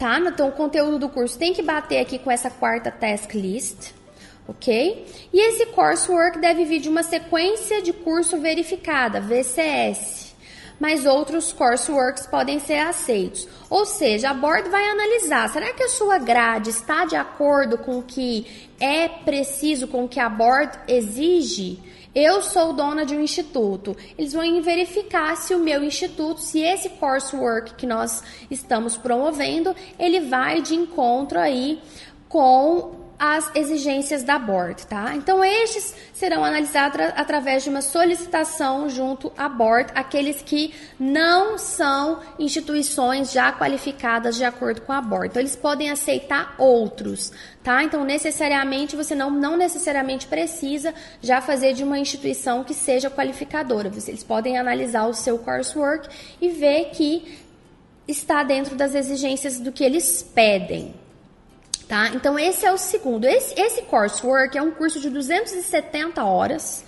tá? 0.00 0.18
Então, 0.18 0.48
o 0.48 0.52
conteúdo 0.52 0.98
do 0.98 1.10
curso 1.10 1.38
tem 1.38 1.52
que 1.52 1.60
bater 1.60 2.00
aqui 2.00 2.18
com 2.18 2.30
essa 2.30 2.48
quarta 2.48 2.90
task 2.90 3.34
list, 3.34 3.92
ok? 4.48 5.06
E 5.30 5.38
esse 5.38 5.66
coursework 5.66 6.38
deve 6.38 6.64
vir 6.64 6.80
de 6.80 6.88
uma 6.88 7.02
sequência 7.02 7.82
de 7.82 7.92
curso 7.92 8.38
verificada, 8.38 9.20
VCS. 9.20 10.34
Mas 10.80 11.04
outros 11.04 11.52
courseworks 11.52 12.26
podem 12.26 12.58
ser 12.58 12.78
aceitos. 12.78 13.46
Ou 13.68 13.84
seja, 13.84 14.30
a 14.30 14.34
board 14.34 14.70
vai 14.70 14.88
analisar: 14.88 15.46
será 15.50 15.74
que 15.74 15.82
a 15.82 15.88
sua 15.88 16.16
grade 16.16 16.70
está 16.70 17.04
de 17.04 17.16
acordo 17.16 17.76
com 17.76 17.98
o 17.98 18.02
que 18.02 18.46
é 18.80 19.06
preciso, 19.06 19.86
com 19.86 20.04
o 20.04 20.08
que 20.08 20.18
a 20.18 20.30
board 20.30 20.78
exige? 20.88 21.78
Eu 22.14 22.42
sou 22.42 22.72
dona 22.72 23.06
de 23.06 23.14
um 23.14 23.20
instituto. 23.20 23.96
Eles 24.18 24.32
vão 24.32 24.62
verificar 24.62 25.36
se 25.36 25.54
o 25.54 25.58
meu 25.58 25.82
instituto, 25.84 26.40
se 26.40 26.60
esse 26.60 26.88
coursework 26.90 27.74
que 27.74 27.86
nós 27.86 28.22
estamos 28.50 28.96
promovendo, 28.96 29.74
ele 29.98 30.20
vai 30.20 30.60
de 30.60 30.74
encontro 30.74 31.38
aí 31.38 31.80
com 32.28 32.99
as 33.20 33.54
exigências 33.54 34.22
da 34.22 34.38
board, 34.38 34.86
tá? 34.86 35.14
Então 35.14 35.44
estes 35.44 35.94
serão 36.14 36.42
analisados 36.42 36.98
através 37.14 37.62
de 37.62 37.68
uma 37.68 37.82
solicitação 37.82 38.88
junto 38.88 39.30
à 39.36 39.46
board, 39.46 39.92
aqueles 39.94 40.40
que 40.40 40.74
não 40.98 41.58
são 41.58 42.20
instituições 42.38 43.30
já 43.30 43.52
qualificadas 43.52 44.36
de 44.36 44.44
acordo 44.44 44.80
com 44.80 44.92
a 44.92 45.02
board. 45.02 45.28
Então 45.28 45.42
eles 45.42 45.54
podem 45.54 45.90
aceitar 45.90 46.54
outros, 46.56 47.30
tá? 47.62 47.84
Então 47.84 48.04
necessariamente 48.04 48.96
você 48.96 49.14
não 49.14 49.30
não 49.30 49.54
necessariamente 49.54 50.26
precisa 50.26 50.94
já 51.20 51.42
fazer 51.42 51.74
de 51.74 51.84
uma 51.84 51.98
instituição 51.98 52.64
que 52.64 52.72
seja 52.72 53.10
qualificadora. 53.10 53.92
Eles 54.08 54.24
podem 54.24 54.56
analisar 54.56 55.06
o 55.06 55.12
seu 55.12 55.36
coursework 55.36 56.08
e 56.40 56.48
ver 56.48 56.86
que 56.92 57.38
está 58.08 58.42
dentro 58.42 58.74
das 58.74 58.94
exigências 58.94 59.60
do 59.60 59.70
que 59.70 59.84
eles 59.84 60.22
pedem, 60.22 60.94
Tá? 61.90 62.10
Então, 62.14 62.38
esse 62.38 62.64
é 62.64 62.72
o 62.72 62.78
segundo. 62.78 63.24
Esse, 63.24 63.60
esse 63.60 63.82
coursework 63.82 64.56
é 64.56 64.62
um 64.62 64.70
curso 64.70 65.00
de 65.00 65.10
270 65.10 66.24
horas, 66.24 66.84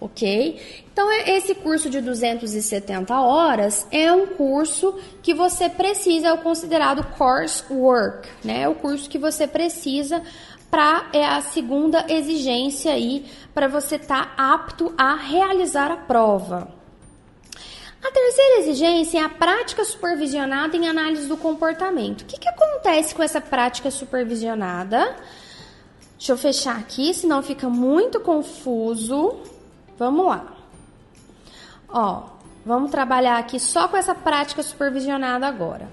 ok? 0.00 0.84
Então, 0.92 1.10
é, 1.10 1.36
esse 1.36 1.56
curso 1.56 1.90
de 1.90 2.00
270 2.00 3.20
horas 3.20 3.84
é 3.90 4.12
um 4.12 4.28
curso 4.28 4.96
que 5.20 5.34
você 5.34 5.68
precisa, 5.68 6.28
é 6.28 6.32
o 6.32 6.38
considerado 6.38 7.02
coursework, 7.18 8.28
né? 8.44 8.62
É 8.62 8.68
o 8.68 8.76
curso 8.76 9.10
que 9.10 9.18
você 9.18 9.44
precisa 9.48 10.22
para 10.70 11.08
é 11.12 11.24
a 11.24 11.40
segunda 11.40 12.06
exigência 12.08 12.92
aí 12.92 13.26
para 13.52 13.66
você 13.66 13.96
estar 13.96 14.36
tá 14.36 14.54
apto 14.54 14.94
a 14.96 15.16
realizar 15.16 15.90
a 15.90 15.96
prova. 15.96 16.72
Terceira 18.14 18.60
exigência 18.60 19.18
é 19.18 19.22
a 19.22 19.28
prática 19.28 19.84
supervisionada 19.84 20.76
em 20.76 20.86
análise 20.86 21.26
do 21.26 21.36
comportamento. 21.36 22.22
O 22.22 22.24
que, 22.24 22.38
que 22.38 22.48
acontece 22.48 23.12
com 23.12 23.24
essa 23.24 23.40
prática 23.40 23.90
supervisionada? 23.90 25.16
Deixa 26.16 26.30
eu 26.30 26.38
fechar 26.38 26.78
aqui, 26.78 27.12
senão 27.12 27.42
fica 27.42 27.68
muito 27.68 28.20
confuso. 28.20 29.40
Vamos 29.98 30.26
lá. 30.26 30.54
Ó, 31.88 32.28
vamos 32.64 32.92
trabalhar 32.92 33.36
aqui 33.36 33.58
só 33.58 33.88
com 33.88 33.96
essa 33.96 34.14
prática 34.14 34.62
supervisionada 34.62 35.48
agora. 35.48 35.88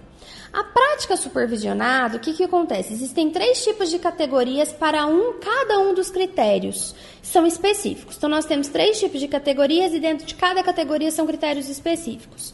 A 0.54 0.66
prática 0.66 1.16
supervisionada, 1.16 2.18
o 2.18 2.20
que, 2.20 2.34
que 2.34 2.44
acontece? 2.44 2.94
Existem 2.94 3.30
três 3.30 3.64
tipos 3.64 3.90
de 3.90 3.98
categorias 3.98 4.74
para 4.74 5.06
um 5.06 5.40
cada 5.40 5.80
um 5.80 5.94
dos 5.94 6.10
critérios. 6.10 6.94
São 7.24 7.46
específicos. 7.48 8.18
Então, 8.18 8.30
nós 8.30 8.46
temos 8.46 8.68
três 8.68 9.00
tipos 9.00 9.22
de 9.22 9.30
categorias 9.30 9.94
e 9.94 10.00
dentro 10.00 10.26
de 10.26 10.36
cada 10.36 10.62
categoria 10.62 11.10
são 11.10 11.26
critérios 11.26 11.70
específicos. 11.70 12.54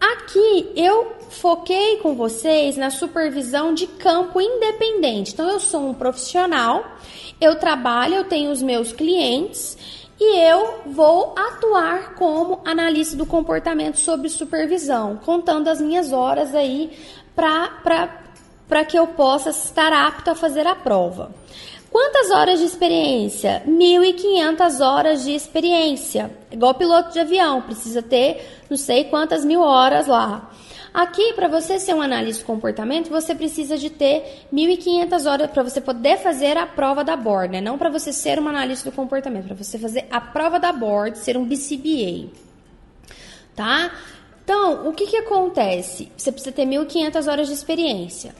aqui 0.00 0.72
eu 0.74 1.12
foquei 1.28 1.98
com 1.98 2.14
vocês 2.14 2.76
na 2.76 2.90
supervisão 2.90 3.74
de 3.74 3.86
campo 3.86 4.40
independente. 4.40 5.32
Então, 5.34 5.48
eu 5.48 5.60
sou 5.60 5.90
um 5.90 5.94
profissional, 5.94 6.96
eu 7.38 7.56
trabalho, 7.56 8.14
eu 8.14 8.24
tenho 8.24 8.50
os 8.50 8.62
meus 8.62 8.92
clientes 8.92 9.76
e 10.20 10.38
eu 10.40 10.82
vou 10.86 11.34
atuar 11.36 12.14
como 12.14 12.60
analista 12.64 13.16
do 13.16 13.26
comportamento 13.26 13.98
sobre 13.98 14.28
supervisão, 14.28 15.18
contando 15.24 15.68
as 15.68 15.80
minhas 15.80 16.12
horas 16.12 16.54
aí 16.54 16.96
para 17.34 18.84
que 18.84 18.98
eu 18.98 19.06
possa 19.08 19.50
estar 19.50 19.92
apto 19.92 20.30
a 20.30 20.34
fazer 20.34 20.66
a 20.66 20.74
prova. 20.74 21.32
Quantas 21.90 22.30
horas 22.30 22.58
de 22.58 22.64
experiência? 22.64 23.62
1.500 23.66 24.80
horas 24.80 25.24
de 25.24 25.34
experiência. 25.34 26.30
Igual 26.50 26.72
piloto 26.74 27.12
de 27.12 27.20
avião, 27.20 27.60
precisa 27.60 28.00
ter 28.00 28.62
não 28.70 28.78
sei 28.78 29.04
quantas 29.04 29.44
mil 29.44 29.60
horas 29.60 30.06
lá. 30.06 30.50
Aqui, 30.92 31.32
para 31.32 31.48
você 31.48 31.78
ser 31.78 31.94
um 31.94 32.02
analista 32.02 32.40
de 32.40 32.46
comportamento, 32.46 33.08
você 33.08 33.34
precisa 33.34 33.78
de 33.78 33.88
ter 33.88 34.46
1.500 34.52 35.30
horas 35.30 35.50
para 35.50 35.62
você 35.62 35.80
poder 35.80 36.18
fazer 36.18 36.58
a 36.58 36.66
prova 36.66 37.02
da 37.02 37.16
board, 37.16 37.52
né? 37.52 37.60
Não 37.62 37.78
para 37.78 37.88
você 37.88 38.12
ser 38.12 38.38
um 38.38 38.46
analista 38.46 38.90
do 38.90 38.94
comportamento, 38.94 39.46
para 39.46 39.56
você 39.56 39.78
fazer 39.78 40.06
a 40.10 40.20
prova 40.20 40.60
da 40.60 40.70
board, 40.70 41.16
ser 41.16 41.36
um 41.38 41.46
BCBA. 41.46 42.28
Tá? 43.56 43.90
Então, 44.44 44.86
o 44.86 44.92
que 44.92 45.06
que 45.06 45.16
acontece? 45.16 46.10
Você 46.16 46.30
precisa 46.30 46.52
ter 46.52 46.66
1.500 46.66 47.30
horas 47.30 47.48
de 47.48 47.54
experiência. 47.54 48.34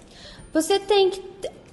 Você 0.52 0.78
tem 0.78 1.08
que 1.08 1.31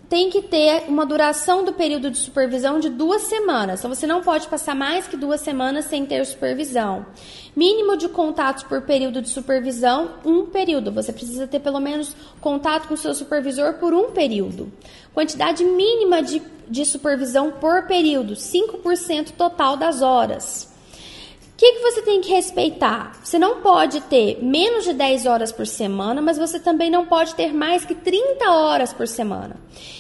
tem 0.10 0.32
que 0.32 0.42
ter 0.42 0.86
uma 0.88 1.06
duração 1.06 1.64
do 1.64 1.72
período 1.72 2.10
de 2.10 2.18
supervisão 2.18 2.80
de 2.80 2.90
duas 2.90 3.22
semanas. 3.22 3.80
Então, 3.80 3.94
você 3.94 4.08
não 4.08 4.24
pode 4.24 4.48
passar 4.48 4.76
mais 4.76 5.08
que 5.08 5.16
duas 5.16 5.40
semanas 5.40 5.86
sem 5.86 6.04
ter 6.04 6.26
supervisão. 6.26 7.06
Mínimo 7.56 7.96
de 7.96 8.10
contatos 8.10 8.64
por 8.64 8.82
período 8.82 9.22
de 9.22 9.30
supervisão, 9.30 10.16
um 10.26 10.48
período. 10.48 10.92
Você 10.92 11.14
precisa 11.14 11.46
ter 11.46 11.60
pelo 11.60 11.80
menos 11.80 12.16
contato 12.42 12.88
com 12.88 12.96
o 12.96 12.98
seu 12.98 13.14
supervisor 13.14 13.76
por 13.76 13.94
um 13.94 14.10
período. 14.12 14.72
Quantidade 15.14 15.64
mínima 15.64 16.24
de, 16.24 16.42
de 16.68 16.86
supervisão 16.86 17.52
por 17.52 17.86
período, 17.86 18.34
5% 18.34 19.34
total 19.38 19.78
das 19.78 20.02
horas 20.02 20.69
que, 21.60 21.74
que 21.74 21.80
você 21.82 22.02
tem 22.02 22.22
que 22.22 22.32
respeitar? 22.32 23.20
Você 23.22 23.38
não 23.38 23.60
pode 23.60 24.00
ter 24.04 24.42
menos 24.42 24.86
de 24.86 24.94
10 24.94 25.26
horas 25.26 25.52
por 25.52 25.68
semana, 25.68 26.22
mas 26.22 26.38
você 26.38 26.58
também 26.58 26.90
não 26.90 27.06
pode 27.06 27.36
ter 27.36 27.54
mais 27.54 27.84
que 27.84 27.94
30 27.94 28.50
horas 28.50 28.94
por 28.94 29.06
semana. 29.06 29.58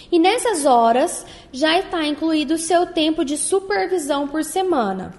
E 0.09 0.17
nessas 0.17 0.65
horas 0.65 1.25
já 1.51 1.77
está 1.77 2.05
incluído 2.05 2.53
o 2.53 2.57
seu 2.57 2.85
tempo 2.85 3.25
de 3.25 3.35
supervisão 3.35 4.25
por 4.25 4.41
semana. 4.41 5.13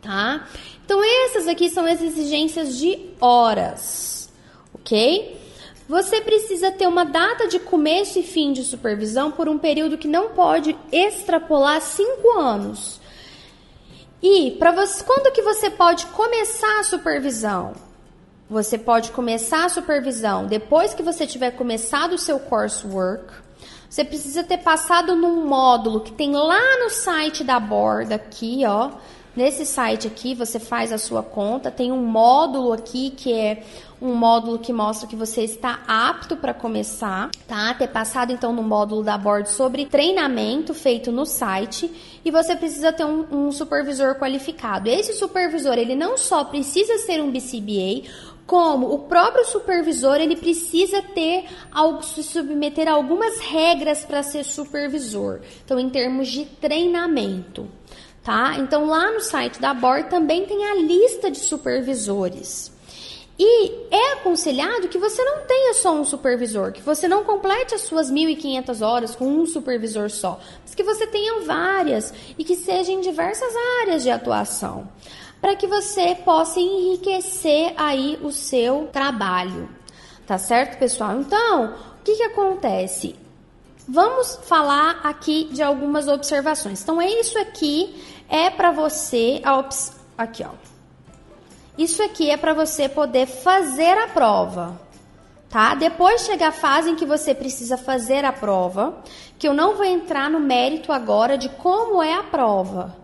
Tá? 0.00 0.48
Então, 0.82 1.02
essas 1.26 1.46
aqui 1.46 1.68
são 1.68 1.84
as 1.84 2.00
exigências 2.00 2.78
de 2.78 2.98
horas, 3.20 4.32
ok? 4.72 5.38
Você 5.86 6.18
precisa 6.22 6.70
ter 6.70 6.86
uma 6.86 7.04
data 7.04 7.46
de 7.46 7.58
começo 7.58 8.18
e 8.18 8.22
fim 8.22 8.54
de 8.54 8.64
supervisão 8.64 9.30
por 9.30 9.50
um 9.50 9.58
período 9.58 9.98
que 9.98 10.08
não 10.08 10.30
pode 10.30 10.74
extrapolar 10.90 11.82
5 11.82 12.38
anos. 12.38 13.04
E 14.22 14.52
para 14.52 14.72
quando 15.04 15.32
que 15.32 15.42
você 15.42 15.68
pode 15.68 16.06
começar 16.06 16.80
a 16.80 16.84
supervisão? 16.84 17.74
Você 18.48 18.78
pode 18.78 19.10
começar 19.10 19.64
a 19.64 19.68
supervisão 19.68 20.46
depois 20.46 20.94
que 20.94 21.02
você 21.02 21.26
tiver 21.26 21.50
começado 21.50 22.14
o 22.14 22.18
seu 22.18 22.38
coursework. 22.38 23.32
Você 23.90 24.04
precisa 24.04 24.44
ter 24.44 24.58
passado 24.58 25.16
num 25.16 25.44
módulo 25.46 26.00
que 26.00 26.12
tem 26.12 26.32
lá 26.32 26.78
no 26.82 26.90
site 26.90 27.42
da 27.42 27.58
borda 27.58 28.14
aqui, 28.14 28.62
ó. 28.66 28.90
Nesse 29.36 29.66
site 29.66 30.06
aqui, 30.06 30.34
você 30.34 30.58
faz 30.58 30.90
a 30.90 30.96
sua 30.96 31.22
conta, 31.22 31.70
tem 31.70 31.92
um 31.92 32.02
módulo 32.02 32.72
aqui 32.72 33.10
que 33.10 33.30
é 33.34 33.62
um 34.00 34.14
módulo 34.14 34.58
que 34.58 34.72
mostra 34.72 35.06
que 35.06 35.14
você 35.14 35.42
está 35.42 35.82
apto 35.86 36.38
para 36.38 36.54
começar, 36.54 37.30
tá? 37.46 37.74
Ter 37.74 37.88
passado 37.88 38.32
então 38.32 38.50
no 38.50 38.62
módulo 38.62 39.02
da 39.02 39.18
board 39.18 39.50
sobre 39.50 39.84
treinamento 39.84 40.72
feito 40.72 41.12
no 41.12 41.26
site 41.26 42.18
e 42.24 42.30
você 42.30 42.56
precisa 42.56 42.94
ter 42.94 43.04
um, 43.04 43.26
um 43.30 43.52
supervisor 43.52 44.14
qualificado. 44.14 44.88
Esse 44.88 45.12
supervisor, 45.12 45.74
ele 45.74 45.94
não 45.94 46.16
só 46.16 46.42
precisa 46.42 46.96
ser 46.96 47.22
um 47.22 47.30
BCBA, 47.30 48.08
como 48.46 48.90
o 48.90 49.00
próprio 49.00 49.44
supervisor 49.44 50.16
ele 50.16 50.36
precisa 50.36 51.02
ter 51.02 51.44
algo 51.70 52.02
se 52.02 52.22
submeter 52.22 52.88
a 52.88 52.92
algumas 52.92 53.38
regras 53.40 54.02
para 54.02 54.22
ser 54.22 54.44
supervisor. 54.44 55.40
Então, 55.62 55.78
em 55.78 55.90
termos 55.90 56.28
de 56.28 56.46
treinamento 56.46 57.68
tá? 58.26 58.56
Então 58.58 58.86
lá 58.86 59.12
no 59.12 59.20
site 59.20 59.60
da 59.60 59.72
BOR 59.72 60.02
também 60.10 60.44
tem 60.44 60.66
a 60.66 60.74
lista 60.74 61.30
de 61.30 61.38
supervisores. 61.38 62.72
E 63.38 63.70
é 63.90 64.14
aconselhado 64.14 64.88
que 64.88 64.98
você 64.98 65.22
não 65.22 65.44
tenha 65.46 65.74
só 65.74 65.94
um 65.94 66.04
supervisor, 66.04 66.72
que 66.72 66.82
você 66.82 67.06
não 67.06 67.22
complete 67.22 67.74
as 67.74 67.82
suas 67.82 68.10
1.500 68.10 68.84
horas 68.84 69.14
com 69.14 69.26
um 69.26 69.46
supervisor 69.46 70.10
só, 70.10 70.40
mas 70.62 70.74
que 70.74 70.82
você 70.82 71.06
tenha 71.06 71.42
várias 71.42 72.12
e 72.36 72.42
que 72.42 72.56
sejam 72.56 72.94
em 72.94 73.00
diversas 73.00 73.52
áreas 73.82 74.02
de 74.02 74.10
atuação, 74.10 74.88
para 75.40 75.54
que 75.54 75.66
você 75.66 76.16
possa 76.16 76.58
enriquecer 76.58 77.74
aí 77.76 78.18
o 78.22 78.32
seu 78.32 78.88
trabalho. 78.90 79.68
Tá 80.26 80.38
certo, 80.38 80.78
pessoal? 80.78 81.20
Então, 81.20 81.74
o 82.00 82.02
que, 82.02 82.16
que 82.16 82.22
acontece? 82.22 83.14
Vamos 83.86 84.40
falar 84.42 84.98
aqui 85.04 85.44
de 85.52 85.62
algumas 85.62 86.08
observações. 86.08 86.82
Então, 86.82 87.00
é 87.00 87.08
isso 87.08 87.38
aqui 87.38 87.94
é 88.28 88.50
para 88.50 88.70
você 88.70 89.40
aqui, 90.16 90.44
ó. 90.44 90.50
Isso 91.78 92.02
aqui 92.02 92.30
é 92.30 92.36
para 92.36 92.54
você 92.54 92.88
poder 92.88 93.26
fazer 93.26 93.98
a 93.98 94.08
prova, 94.08 94.80
tá? 95.50 95.74
Depois 95.74 96.22
chega 96.22 96.48
a 96.48 96.52
fase 96.52 96.90
em 96.90 96.96
que 96.96 97.04
você 97.04 97.34
precisa 97.34 97.76
fazer 97.76 98.24
a 98.24 98.32
prova, 98.32 99.02
que 99.38 99.46
eu 99.46 99.52
não 99.52 99.76
vou 99.76 99.84
entrar 99.84 100.30
no 100.30 100.40
mérito 100.40 100.90
agora 100.90 101.36
de 101.36 101.50
como 101.50 102.02
é 102.02 102.14
a 102.14 102.22
prova, 102.22 102.96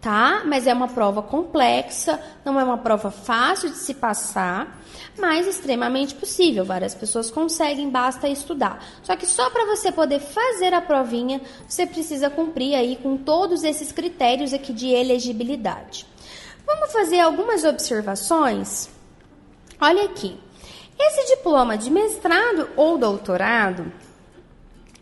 tá? 0.00 0.42
Mas 0.44 0.66
é 0.66 0.72
uma 0.72 0.88
prova 0.88 1.22
complexa, 1.22 2.20
não 2.44 2.58
é 2.58 2.64
uma 2.64 2.78
prova 2.78 3.10
fácil 3.10 3.70
de 3.70 3.76
se 3.76 3.94
passar, 3.94 4.80
mas 5.18 5.46
extremamente 5.46 6.14
possível. 6.14 6.64
Várias 6.64 6.94
pessoas 6.94 7.30
conseguem, 7.30 7.90
basta 7.90 8.28
estudar. 8.28 8.84
Só 9.02 9.16
que 9.16 9.26
só 9.26 9.50
para 9.50 9.66
você 9.66 9.90
poder 9.90 10.20
fazer 10.20 10.72
a 10.72 10.80
provinha, 10.80 11.40
você 11.68 11.86
precisa 11.86 12.30
cumprir 12.30 12.74
aí 12.74 12.96
com 12.96 13.16
todos 13.16 13.64
esses 13.64 13.92
critérios 13.92 14.52
aqui 14.52 14.72
de 14.72 14.88
elegibilidade. 14.88 16.06
Vamos 16.66 16.92
fazer 16.92 17.20
algumas 17.20 17.64
observações? 17.64 18.90
Olha 19.80 20.04
aqui. 20.04 20.38
Esse 20.98 21.36
diploma 21.36 21.78
de 21.78 21.90
mestrado 21.90 22.68
ou 22.76 22.98
doutorado, 22.98 23.90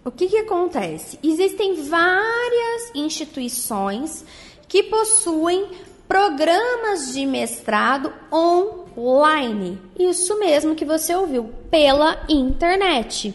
o 0.05 0.11
que, 0.11 0.29
que 0.29 0.37
acontece? 0.37 1.19
Existem 1.23 1.83
várias 1.83 2.93
instituições 2.95 4.25
que 4.69 4.83
possuem 4.85 5.67
programas 6.09 7.13
de 7.13 7.27
mestrado 7.27 8.13
online. 8.33 9.79
Isso 9.99 10.39
mesmo 10.39 10.75
que 10.75 10.85
você 10.85 11.15
ouviu, 11.15 11.51
pela 11.71 12.25
internet. 12.29 13.35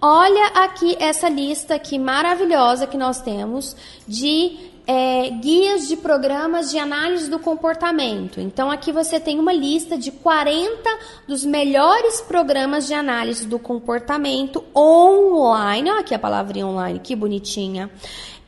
Olha 0.00 0.46
aqui 0.54 0.96
essa 0.98 1.28
lista 1.28 1.74
aqui 1.74 1.98
maravilhosa 1.98 2.86
que 2.86 2.96
nós 2.96 3.20
temos 3.20 3.76
de 4.08 4.70
é, 4.86 5.30
guias 5.30 5.86
de 5.86 5.96
programas 5.96 6.70
de 6.70 6.78
análise 6.78 7.30
do 7.30 7.38
comportamento. 7.38 8.40
Então, 8.40 8.70
aqui 8.70 8.90
você 8.90 9.20
tem 9.20 9.38
uma 9.38 9.52
lista 9.52 9.96
de 9.96 10.10
40 10.10 10.98
dos 11.28 11.44
melhores 11.44 12.20
programas 12.22 12.86
de 12.86 12.94
análise 12.94 13.46
do 13.46 13.58
comportamento 13.58 14.64
online. 14.74 15.90
Olha 15.90 16.00
aqui 16.00 16.14
a 16.14 16.18
palavrinha 16.18 16.66
online, 16.66 16.98
que 16.98 17.14
bonitinha 17.14 17.90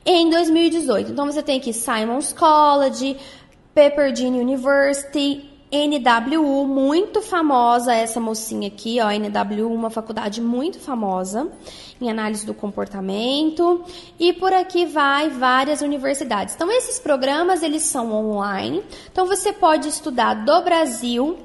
em 0.04 0.28
2018. 0.30 1.12
Então 1.12 1.26
você 1.26 1.42
tem 1.42 1.58
aqui 1.58 1.72
Simon's 1.72 2.32
College, 2.32 3.16
Pepperdine 3.74 4.40
University, 4.40 5.50
NWU, 5.72 6.66
muito 6.66 7.22
famosa 7.22 7.94
essa 7.94 8.20
mocinha 8.20 8.68
aqui, 8.68 9.00
ó, 9.00 9.08
NWU, 9.10 9.72
uma 9.72 9.88
faculdade 9.88 10.38
muito 10.42 10.78
famosa 10.78 11.50
em 11.98 12.10
análise 12.10 12.44
do 12.44 12.52
comportamento, 12.52 13.82
e 14.18 14.34
por 14.34 14.52
aqui 14.52 14.84
vai 14.84 15.30
várias 15.30 15.80
universidades. 15.80 16.54
Então 16.54 16.70
esses 16.70 16.98
programas 16.98 17.62
eles 17.62 17.84
são 17.84 18.12
online. 18.12 18.82
Então 19.10 19.26
você 19.26 19.50
pode 19.50 19.88
estudar 19.88 20.44
do 20.44 20.60
Brasil, 20.60 21.38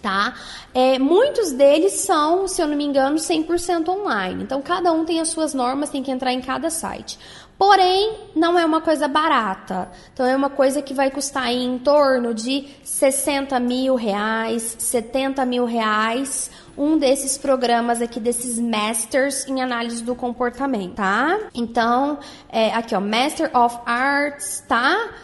tá? 0.00 0.34
É, 0.72 0.98
muitos 0.98 1.52
deles 1.52 1.92
são, 1.92 2.48
se 2.48 2.62
eu 2.62 2.66
não 2.66 2.76
me 2.76 2.84
engano, 2.84 3.16
100% 3.16 3.88
online. 3.88 4.42
Então 4.42 4.62
cada 4.62 4.90
um 4.90 5.04
tem 5.04 5.20
as 5.20 5.28
suas 5.28 5.52
normas, 5.52 5.90
tem 5.90 6.02
que 6.02 6.10
entrar 6.10 6.32
em 6.32 6.40
cada 6.40 6.70
site. 6.70 7.18
Porém, 7.66 8.18
não 8.36 8.58
é 8.58 8.64
uma 8.66 8.82
coisa 8.82 9.08
barata. 9.08 9.90
Então, 10.12 10.26
é 10.26 10.36
uma 10.36 10.50
coisa 10.50 10.82
que 10.82 10.92
vai 10.92 11.10
custar 11.10 11.50
em 11.50 11.78
torno 11.78 12.34
de 12.34 12.68
60 12.84 13.58
mil 13.58 13.94
reais, 13.94 14.76
70 14.78 15.46
mil 15.46 15.64
reais, 15.64 16.50
um 16.76 16.98
desses 16.98 17.38
programas 17.38 18.02
aqui, 18.02 18.20
desses 18.20 18.60
Masters 18.60 19.48
em 19.48 19.62
análise 19.62 20.04
do 20.04 20.14
comportamento, 20.14 20.96
tá? 20.96 21.40
Então, 21.54 22.18
é, 22.50 22.70
aqui, 22.74 22.94
ó, 22.94 23.00
Master 23.00 23.50
of 23.56 23.78
Arts, 23.86 24.62
tá? 24.68 25.14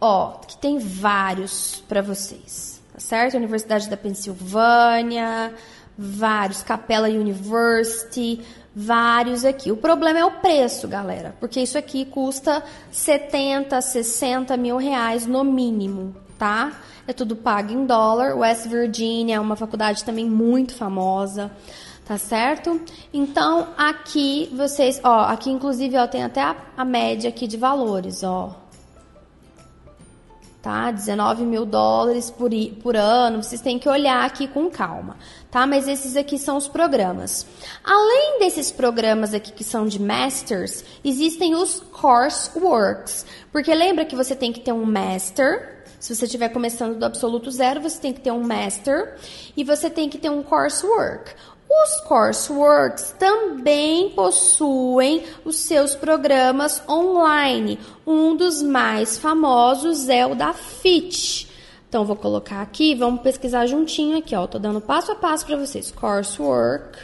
Ó, 0.00 0.38
que 0.38 0.56
tem 0.56 0.80
vários 0.80 1.84
para 1.88 2.02
vocês. 2.02 2.82
tá 2.92 2.98
certo? 2.98 3.36
Universidade 3.36 3.88
da 3.88 3.96
Pensilvânia, 3.96 5.54
vários, 5.96 6.64
Capella 6.64 7.08
University, 7.08 8.44
vários 8.74 9.44
aqui. 9.44 9.70
O 9.70 9.76
problema 9.76 10.18
é 10.18 10.24
o 10.24 10.30
preço, 10.30 10.88
galera, 10.88 11.34
porque 11.38 11.60
isso 11.60 11.78
aqui 11.78 12.04
custa 12.04 12.62
70, 12.90 13.80
60 13.80 14.56
mil 14.56 14.76
reais 14.76 15.26
no 15.26 15.44
mínimo, 15.44 16.14
tá? 16.38 16.72
É 17.06 17.12
tudo 17.12 17.36
pago 17.36 17.72
em 17.72 17.86
dólar. 17.86 18.36
West 18.36 18.66
Virginia 18.66 19.36
é 19.36 19.40
uma 19.40 19.56
faculdade 19.56 20.02
também 20.02 20.28
muito 20.28 20.74
famosa, 20.74 21.50
tá 22.04 22.18
certo? 22.18 22.80
Então, 23.12 23.68
aqui 23.76 24.50
vocês, 24.56 25.00
ó, 25.04 25.20
aqui 25.26 25.50
inclusive, 25.50 25.96
ó, 25.96 26.06
tem 26.06 26.24
até 26.24 26.42
a, 26.42 26.56
a 26.76 26.84
média 26.84 27.28
aqui 27.28 27.46
de 27.46 27.56
valores, 27.56 28.24
ó 28.24 28.63
tá? 30.64 30.90
19 30.90 31.44
mil 31.44 31.66
dólares 31.66 32.30
por, 32.30 32.50
por 32.82 32.96
ano, 32.96 33.42
vocês 33.42 33.60
têm 33.60 33.78
que 33.78 33.86
olhar 33.86 34.24
aqui 34.24 34.48
com 34.48 34.70
calma, 34.70 35.18
tá? 35.50 35.66
Mas 35.66 35.86
esses 35.86 36.16
aqui 36.16 36.38
são 36.38 36.56
os 36.56 36.66
programas. 36.66 37.46
Além 37.84 38.38
desses 38.38 38.72
programas 38.72 39.34
aqui 39.34 39.52
que 39.52 39.62
são 39.62 39.86
de 39.86 40.00
Masters, 40.00 40.82
existem 41.04 41.54
os 41.54 41.80
Courseworks, 41.80 43.26
porque 43.52 43.74
lembra 43.74 44.06
que 44.06 44.16
você 44.16 44.34
tem 44.34 44.54
que 44.54 44.60
ter 44.60 44.72
um 44.72 44.86
Master, 44.86 45.84
se 46.00 46.14
você 46.14 46.24
estiver 46.24 46.48
começando 46.48 46.98
do 46.98 47.04
absoluto 47.04 47.50
zero, 47.50 47.82
você 47.82 48.00
tem 48.00 48.14
que 48.14 48.22
ter 48.22 48.30
um 48.30 48.42
Master 48.42 49.16
e 49.54 49.62
você 49.64 49.90
tem 49.90 50.08
que 50.08 50.16
ter 50.16 50.30
um 50.30 50.42
Coursework. 50.42 51.30
Os 51.82 52.00
courseworks 52.02 53.14
também 53.18 54.10
possuem 54.10 55.24
os 55.44 55.56
seus 55.56 55.94
programas 55.94 56.80
online. 56.88 57.80
Um 58.06 58.36
dos 58.36 58.62
mais 58.62 59.18
famosos 59.18 60.08
é 60.08 60.24
o 60.24 60.36
da 60.36 60.52
FIT. 60.52 61.48
Então, 61.88 62.04
vou 62.04 62.16
colocar 62.16 62.62
aqui, 62.62 62.94
vamos 62.94 63.22
pesquisar 63.22 63.66
juntinho 63.66 64.16
aqui, 64.16 64.34
ó. 64.36 64.46
Tô 64.46 64.58
dando 64.58 64.80
passo 64.80 65.12
a 65.12 65.14
passo 65.16 65.44
para 65.46 65.56
vocês. 65.56 65.90
Coursework, 65.90 66.96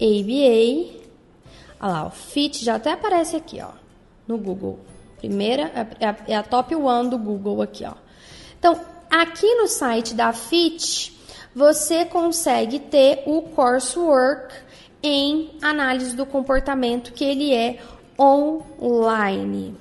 ABA. 0.00 0.96
Olha 1.78 1.92
lá, 1.92 2.06
o 2.06 2.10
FIT 2.10 2.64
já 2.64 2.76
até 2.76 2.92
aparece 2.92 3.36
aqui, 3.36 3.60
ó, 3.60 3.70
no 4.26 4.38
Google. 4.38 4.80
Primeira, 5.18 5.70
é 6.00 6.06
a, 6.06 6.16
é 6.28 6.36
a 6.36 6.42
top 6.42 6.74
one 6.74 7.10
do 7.10 7.18
Google 7.18 7.60
aqui, 7.62 7.84
ó. 7.84 7.94
Então, 8.58 8.80
aqui 9.10 9.54
no 9.54 9.66
site 9.66 10.14
da 10.14 10.32
FIT, 10.32 11.15
você 11.56 12.04
consegue 12.04 12.78
ter 12.78 13.22
o 13.24 13.40
coursework 13.40 14.54
em 15.02 15.52
análise 15.62 16.14
do 16.14 16.26
comportamento, 16.26 17.14
que 17.14 17.24
ele 17.24 17.54
é 17.54 17.78
online, 18.20 19.74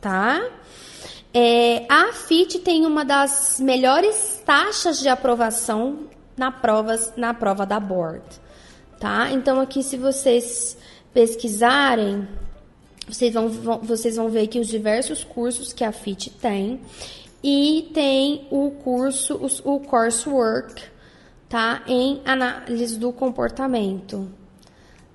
tá? 0.00 0.50
É, 1.32 1.86
a 1.88 2.12
FIT 2.12 2.58
tem 2.58 2.84
uma 2.84 3.04
das 3.04 3.60
melhores 3.60 4.42
taxas 4.44 4.98
de 4.98 5.08
aprovação 5.08 6.08
na, 6.36 6.50
provas, 6.50 7.12
na 7.16 7.32
prova 7.32 7.64
da 7.64 7.78
board, 7.78 8.24
tá? 8.98 9.30
Então, 9.30 9.60
aqui, 9.60 9.84
se 9.84 9.96
vocês 9.96 10.76
pesquisarem, 11.14 12.26
vocês 13.06 13.32
vão, 13.32 13.48
vão, 13.48 13.78
vocês 13.78 14.16
vão 14.16 14.28
ver 14.28 14.48
que 14.48 14.58
os 14.58 14.66
diversos 14.66 15.22
cursos 15.22 15.72
que 15.72 15.84
a 15.84 15.92
FIT 15.92 16.30
tem 16.30 16.80
e 17.42 17.90
tem 17.94 18.46
o 18.50 18.70
curso, 18.70 19.40
o, 19.64 19.80
coursework, 19.80 20.82
tá? 21.48 21.82
Em 21.86 22.20
análise 22.24 22.98
do 22.98 23.12
comportamento, 23.12 24.30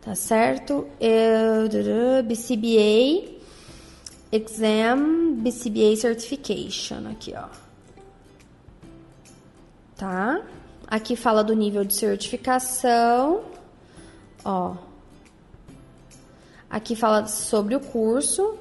tá 0.02 0.16
certo? 0.16 0.88
BCBA 2.26 3.36
Exam, 4.32 5.36
BCBA 5.36 5.96
Certification, 5.96 7.08
aqui, 7.10 7.34
ó. 7.38 7.48
Tá? 9.96 10.42
Aqui 10.88 11.16
fala 11.16 11.44
do 11.44 11.54
nível 11.54 11.86
de 11.86 11.94
certificação, 11.94 13.44
ó. 14.44 14.76
Aqui 16.70 16.96
fala 16.96 17.28
sobre 17.28 17.76
o 17.76 17.80
curso, 17.80 18.58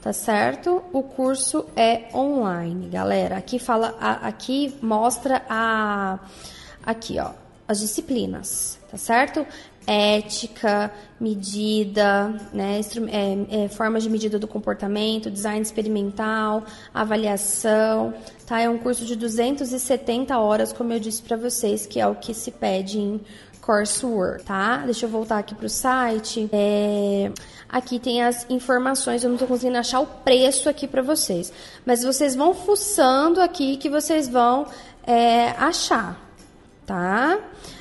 tá 0.00 0.12
certo? 0.12 0.82
O 0.92 1.02
curso 1.02 1.66
é 1.76 2.08
online, 2.14 2.88
galera. 2.88 3.36
Aqui 3.36 3.58
fala, 3.58 3.96
aqui 4.00 4.74
mostra 4.80 5.42
a, 5.48 6.18
aqui, 6.84 7.18
ó, 7.18 7.32
as 7.68 7.80
disciplinas, 7.80 8.78
tá 8.90 8.96
certo? 8.96 9.46
Ética, 9.86 10.92
medida, 11.18 12.28
né, 12.52 12.80
é, 13.10 13.64
é, 13.64 13.68
formas 13.68 14.02
de 14.02 14.10
medida 14.10 14.38
do 14.38 14.46
comportamento, 14.46 15.30
design 15.30 15.60
experimental, 15.60 16.64
avaliação, 16.94 18.14
tá? 18.46 18.60
É 18.60 18.68
um 18.68 18.78
curso 18.78 19.04
de 19.04 19.16
270 19.16 20.38
horas, 20.38 20.72
como 20.72 20.92
eu 20.92 21.00
disse 21.00 21.22
para 21.22 21.36
vocês, 21.36 21.86
que 21.86 22.00
é 22.00 22.06
o 22.06 22.14
que 22.14 22.32
se 22.34 22.50
pede 22.50 22.98
em 22.98 23.20
coursework, 23.70 24.42
tá? 24.42 24.78
Deixa 24.78 25.06
eu 25.06 25.10
voltar 25.10 25.38
aqui 25.38 25.54
pro 25.54 25.68
site. 25.68 26.48
É... 26.52 27.30
Aqui 27.68 28.00
tem 28.00 28.20
as 28.20 28.44
informações, 28.50 29.22
eu 29.22 29.30
não 29.30 29.36
tô 29.36 29.46
conseguindo 29.46 29.78
achar 29.78 30.00
o 30.00 30.06
preço 30.06 30.68
aqui 30.68 30.88
para 30.88 31.02
vocês. 31.02 31.52
Mas 31.86 32.02
vocês 32.02 32.34
vão 32.34 32.52
fuçando 32.52 33.40
aqui 33.40 33.76
que 33.76 33.88
vocês 33.88 34.26
vão 34.26 34.66
é, 35.06 35.50
achar, 35.50 36.20
tá? 36.84 37.38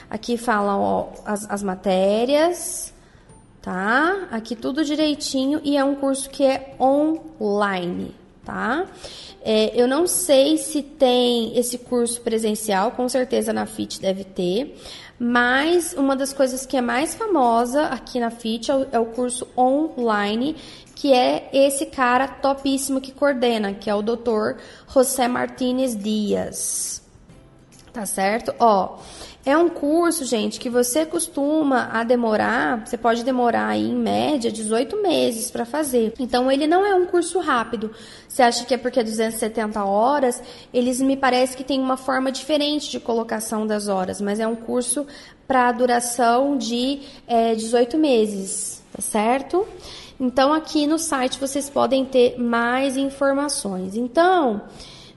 Aqui 0.08 0.38
falam 0.38 0.80
ó, 0.80 1.08
as, 1.26 1.50
as 1.50 1.64
matérias, 1.64 2.94
tá? 3.60 4.28
Aqui 4.30 4.56
tudo 4.56 4.86
direitinho 4.86 5.60
e 5.64 5.76
é 5.76 5.84
um 5.84 5.96
curso 5.96 6.30
que 6.30 6.44
é 6.44 6.76
online, 6.80 8.16
tá? 8.50 8.88
É, 9.44 9.80
eu 9.80 9.88
não 9.88 10.08
sei 10.08 10.58
se 10.58 10.82
tem 10.82 11.58
esse 11.58 11.78
curso 11.78 12.20
presencial, 12.22 12.92
com 12.92 13.08
certeza 13.08 13.54
na 13.54 13.68
FIT 13.68 14.02
deve 14.02 14.24
ter, 14.24 14.76
mas 15.20 15.94
uma 15.94 16.16
das 16.16 16.34
coisas 16.34 16.66
que 16.66 16.76
é 16.76 16.82
mais 16.82 17.14
famosa 17.14 17.84
aqui 17.84 18.20
na 18.20 18.32
FIT 18.32 18.72
é 18.72 18.76
o, 18.76 18.88
é 18.94 19.00
o 19.00 19.06
curso 19.06 19.48
online, 19.56 20.56
que 20.96 21.14
é 21.14 21.48
esse 21.54 21.86
cara 21.86 22.28
topíssimo 22.28 23.00
que 23.00 23.12
coordena, 23.12 23.72
que 23.72 23.88
é 23.88 23.94
o 23.94 24.02
Dr. 24.02 24.60
José 24.92 25.28
Martínez 25.28 25.96
Dias. 25.96 27.02
Tá 27.94 28.06
certo? 28.06 28.54
Ó, 28.60 28.98
é 29.46 29.58
um 29.58 29.70
curso, 29.70 30.26
gente, 30.26 30.60
que 30.60 30.70
você 30.70 31.06
costuma 31.06 31.90
a 31.92 32.04
demorar, 32.04 32.86
você 32.86 32.98
pode 32.98 33.24
demorar 33.24 33.68
aí 33.70 33.90
em 33.90 33.96
média 33.96 34.52
18 34.52 35.02
meses 35.02 35.50
para 35.50 35.66
fazer. 35.66 36.14
Então 36.20 36.52
ele 36.52 36.68
não 36.68 36.86
é 36.86 36.94
um 36.94 37.06
curso 37.06 37.40
rápido. 37.40 37.92
Você 38.28 38.44
acha 38.44 38.66
que 38.66 38.74
é 38.74 38.78
porque 38.78 39.00
é 39.00 39.04
270 39.04 39.84
horas? 39.84 40.42
Eles 40.74 41.00
me 41.00 41.16
parece 41.16 41.56
que 41.56 41.64
tem 41.64 41.80
uma 41.80 41.96
forma 41.96 42.32
diferente 42.32 42.92
de 42.92 43.00
colocação 43.00 43.66
das 43.66 43.88
horas, 43.88 44.20
mas 44.20 44.40
é 44.40 44.48
um 44.48 44.56
curso 44.56 45.08
para 45.48 45.72
duração 45.72 46.58
de 46.58 47.02
é, 47.26 47.56
18 47.56 47.98
meses, 47.98 48.84
tá 48.92 49.02
certo? 49.02 49.66
Então 50.20 50.54
aqui 50.54 50.86
no 50.86 51.00
site 51.00 51.40
vocês 51.40 51.70
podem 51.70 52.04
ter 52.04 52.38
mais 52.38 52.98
informações. 52.98 53.96
Então, 53.96 54.62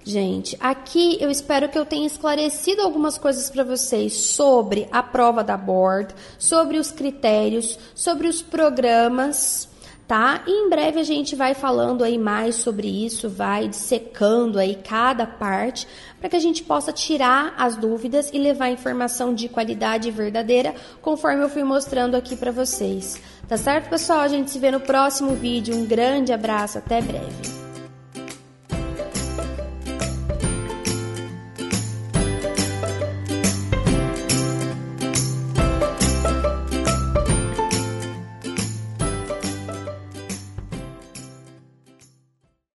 Gente, 0.05 0.57
aqui 0.59 1.17
eu 1.21 1.31
espero 1.31 1.69
que 1.69 1.79
eu 1.79 1.87
tenha 1.87 2.07
esclarecido 2.07 2.83
algumas 2.83 3.17
coisas 3.19 3.49
para 3.49 3.63
vocês 3.63 4.15
sobre 4.15 4.89
a 4.91 5.01
prova 5.01 5.45
da 5.45 5.57
board, 5.57 6.13
sobre 6.37 6.77
os 6.79 6.91
critérios, 6.91 7.79
sobre 7.95 8.27
os 8.27 8.43
programas, 8.43 9.69
tá? 10.09 10.43
E 10.45 10.51
em 10.51 10.69
breve 10.69 10.99
a 10.99 11.05
gente 11.05 11.37
vai 11.37 11.55
falando 11.55 12.03
aí 12.03 12.19
mais 12.19 12.57
sobre 12.57 12.89
isso, 12.89 13.29
vai 13.29 13.69
dissecando 13.69 14.59
aí 14.59 14.75
cada 14.75 15.25
parte 15.25 15.87
para 16.19 16.29
que 16.29 16.37
a 16.37 16.41
gente 16.41 16.65
possa 16.65 16.93
tirar 16.93 17.55
as 17.57 17.77
dúvidas 17.77 18.29
e 18.33 18.39
levar 18.39 18.71
informação 18.71 19.33
de 19.33 19.49
qualidade 19.49 20.11
verdadeira, 20.11 20.75
conforme 21.01 21.45
eu 21.45 21.49
fui 21.49 21.63
mostrando 21.63 22.17
aqui 22.17 22.35
para 22.35 22.51
vocês. 22.51 23.23
Tá 23.47 23.57
certo, 23.57 23.89
pessoal? 23.89 24.19
A 24.19 24.29
gente 24.29 24.51
se 24.51 24.59
vê 24.59 24.73
no 24.73 24.81
próximo 24.81 25.37
vídeo. 25.37 25.77
Um 25.77 25.87
grande 25.87 26.33
abraço, 26.33 26.79
até 26.79 27.01
breve. 27.01 27.72